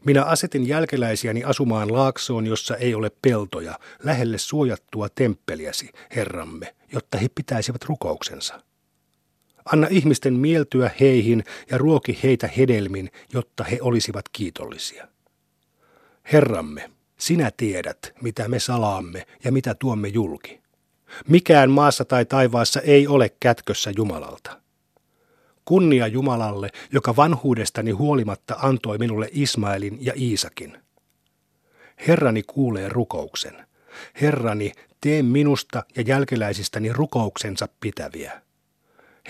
minä 0.06 0.24
asetin 0.24 0.68
jälkeläisiäni 0.68 1.44
asumaan 1.44 1.94
laaksoon, 1.94 2.48
jossa 2.48 2.76
ei 2.76 2.96
ole 2.96 3.12
peltoja, 3.22 3.80
lähelle 4.04 4.38
suojattua 4.38 5.10
temppeliäsi, 5.10 5.90
Herramme, 6.16 6.76
jotta 6.94 7.18
he 7.18 7.30
pitäisivät 7.36 7.84
rukouksensa. 7.86 8.62
Anna 9.66 9.88
ihmisten 9.90 10.34
mieltyä 10.34 10.92
heihin 11.00 11.44
ja 11.72 11.78
ruoki 11.78 12.20
heitä 12.24 12.48
hedelmin, 12.48 13.12
jotta 13.34 13.64
he 13.64 13.78
olisivat 13.82 14.26
kiitollisia. 14.32 15.08
Herramme, 16.34 16.92
sinä 17.18 17.52
tiedät, 17.58 18.14
mitä 18.22 18.48
me 18.48 18.60
salaamme 18.60 19.26
ja 19.44 19.52
mitä 19.52 19.76
tuomme 19.76 20.08
julki. 20.08 20.62
Mikään 21.28 21.72
maassa 21.72 22.06
tai 22.06 22.26
taivaassa 22.26 22.82
ei 22.82 23.08
ole 23.08 23.32
kätkössä 23.40 23.92
Jumalalta. 23.98 24.62
Kunnia 25.66 26.08
Jumalalle, 26.08 26.70
joka 26.92 27.16
vanhuudestani 27.16 27.92
huolimatta 27.92 28.56
antoi 28.60 28.98
minulle 28.98 29.30
Ismaelin 29.32 29.98
ja 30.02 30.14
Iisakin. 30.16 30.78
Herrani 32.08 32.44
kuulee 32.44 32.90
rukouksen. 32.90 33.68
Herrani, 34.22 34.72
tee 35.02 35.24
minusta 35.24 35.84
ja 35.96 36.04
jälkeläisistäni 36.08 36.94
rukouksensa 36.94 37.68
pitäviä. 37.80 38.42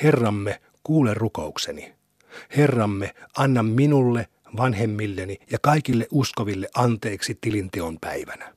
Herramme, 0.03 0.61
kuule 0.83 1.13
rukoukseni. 1.13 1.93
Herramme, 2.57 3.15
anna 3.37 3.63
minulle 3.63 4.27
vanhemmilleni 4.57 5.37
ja 5.51 5.57
kaikille 5.61 6.07
uskoville 6.11 6.67
anteeksi 6.75 7.37
tilinteon 7.41 7.97
päivänä. 8.01 8.55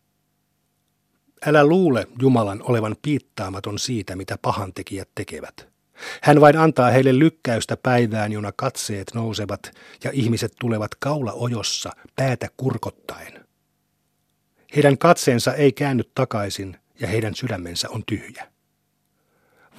Älä 1.47 1.65
luule 1.65 2.07
Jumalan 2.21 2.63
olevan 2.63 2.97
piittaamaton 3.03 3.79
siitä, 3.79 4.17
mitä 4.17 4.39
pahantekijät 4.43 5.09
tekevät. 5.15 5.69
Hän 6.23 6.41
vain 6.41 6.57
antaa 6.57 6.91
heille 6.91 7.19
lykkäystä 7.19 7.77
päivään, 7.77 8.33
jona 8.33 8.53
katseet 8.57 9.11
nousevat 9.15 9.71
ja 10.05 10.11
ihmiset 10.15 10.53
tulevat 10.61 10.95
kaula 10.95 11.33
ojossa 11.33 11.91
päätä 12.17 12.49
kurkottaen. 12.57 13.47
Heidän 14.77 14.99
katseensa 14.99 15.55
ei 15.55 15.73
käänny 15.73 16.03
takaisin 16.15 16.77
ja 17.01 17.09
heidän 17.09 17.35
sydämensä 17.35 17.91
on 17.91 18.03
tyhjä. 18.07 18.53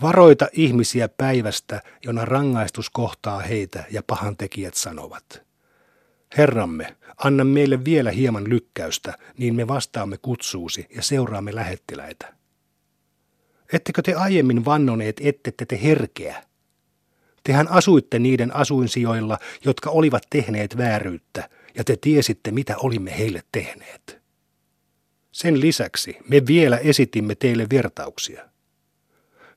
Varoita 0.01 0.47
ihmisiä 0.51 1.09
päivästä, 1.09 1.81
jona 2.05 2.25
rangaistus 2.25 2.89
kohtaa 2.89 3.39
heitä 3.39 3.83
ja 3.91 4.03
pahantekijät 4.03 4.73
sanovat– 4.73 5.25
Herramme, 6.37 6.97
anna 7.17 7.43
meille 7.43 7.85
vielä 7.85 8.11
hieman 8.11 8.49
lykkäystä, 8.49 9.13
niin 9.37 9.55
me 9.55 9.67
vastaamme 9.67 10.17
kutsuusi 10.17 10.87
ja 10.95 11.01
seuraamme 11.01 11.55
lähettiläitä. 11.55 12.33
Ettekö 13.73 14.01
te 14.01 14.13
aiemmin 14.13 14.65
vannoneet, 14.65 15.21
ettette 15.23 15.65
te 15.65 15.79
herkeä? 15.83 16.43
Tehän 17.43 17.67
asuitte 17.67 18.19
niiden 18.19 18.55
asuinsijoilla, 18.55 19.37
jotka 19.65 19.89
olivat 19.89 20.23
tehneet 20.29 20.77
vääryyttä, 20.77 21.49
ja 21.75 21.83
te 21.83 21.97
tiesitte, 22.01 22.51
mitä 22.51 22.77
olimme 22.77 23.17
heille 23.17 23.43
tehneet. 23.51 24.21
Sen 25.31 25.61
lisäksi 25.61 26.17
me 26.29 26.41
vielä 26.47 26.77
esitimme 26.77 27.35
teille 27.35 27.67
vertauksia. 27.71 28.49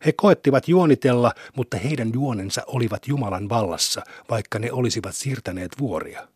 He 0.07 0.13
koettivat 0.13 0.69
juonitella, 0.69 1.33
mutta 1.57 1.77
heidän 1.77 2.11
juonensa 2.15 2.63
olivat 2.67 3.09
Jumalan 3.09 3.49
vallassa, 3.49 4.03
vaikka 4.31 4.59
ne 4.59 4.73
olisivat 4.73 5.17
siirtäneet 5.17 5.73
vuoria. 5.79 6.29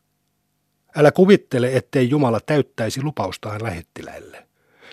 Älä 0.96 1.12
kuvittele, 1.12 1.76
ettei 1.76 2.10
Jumala 2.10 2.40
täyttäisi 2.40 3.02
lupaustaan 3.02 3.62
lähettiläille. 3.62 4.46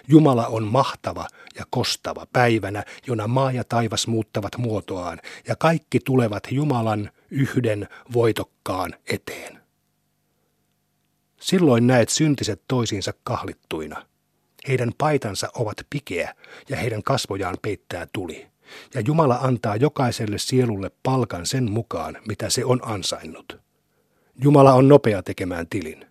Jumala 0.07 0.47
on 0.47 0.63
mahtava 0.63 1.27
ja 1.55 1.65
kostava 1.69 2.27
päivänä, 2.33 2.83
jona 3.07 3.27
maa 3.27 3.51
ja 3.51 3.63
taivas 3.63 4.07
muuttavat 4.07 4.57
muotoaan, 4.57 5.19
ja 5.47 5.55
kaikki 5.55 5.99
tulevat 5.99 6.43
Jumalan 6.51 7.11
yhden 7.31 7.87
voitokkaan 8.13 8.93
eteen. 9.07 9.59
Silloin 11.39 11.87
näet 11.87 12.09
syntiset 12.09 12.61
toisiinsa 12.67 13.13
kahlittuina. 13.23 14.05
Heidän 14.67 14.91
paitansa 14.97 15.49
ovat 15.55 15.77
pikeä 15.89 16.35
ja 16.69 16.77
heidän 16.77 17.03
kasvojaan 17.03 17.57
peittää 17.61 18.07
tuli. 18.13 18.47
Ja 18.93 19.01
Jumala 19.01 19.35
antaa 19.35 19.75
jokaiselle 19.75 20.37
sielulle 20.37 20.91
palkan 21.03 21.45
sen 21.45 21.71
mukaan, 21.71 22.17
mitä 22.27 22.49
se 22.49 22.65
on 22.65 22.79
ansainnut. 22.83 23.62
Jumala 24.41 24.73
on 24.73 24.87
nopea 24.87 25.23
tekemään 25.23 25.67
tilin. 25.67 26.05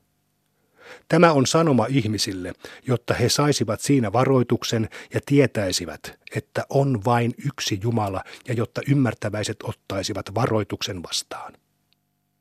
Tämä 1.09 1.33
on 1.33 1.47
sanoma 1.47 1.87
ihmisille, 1.89 2.53
jotta 2.87 3.15
he 3.15 3.29
saisivat 3.29 3.81
siinä 3.81 4.13
varoituksen 4.13 4.89
ja 5.15 5.21
tietäisivät, 5.27 6.19
että 6.37 6.67
on 6.69 7.05
vain 7.05 7.35
yksi 7.47 7.81
Jumala 7.83 8.25
ja 8.49 8.55
jotta 8.55 8.81
ymmärtäväiset 8.89 9.57
ottaisivat 9.63 10.35
varoituksen 10.35 11.03
vastaan. 11.03 11.53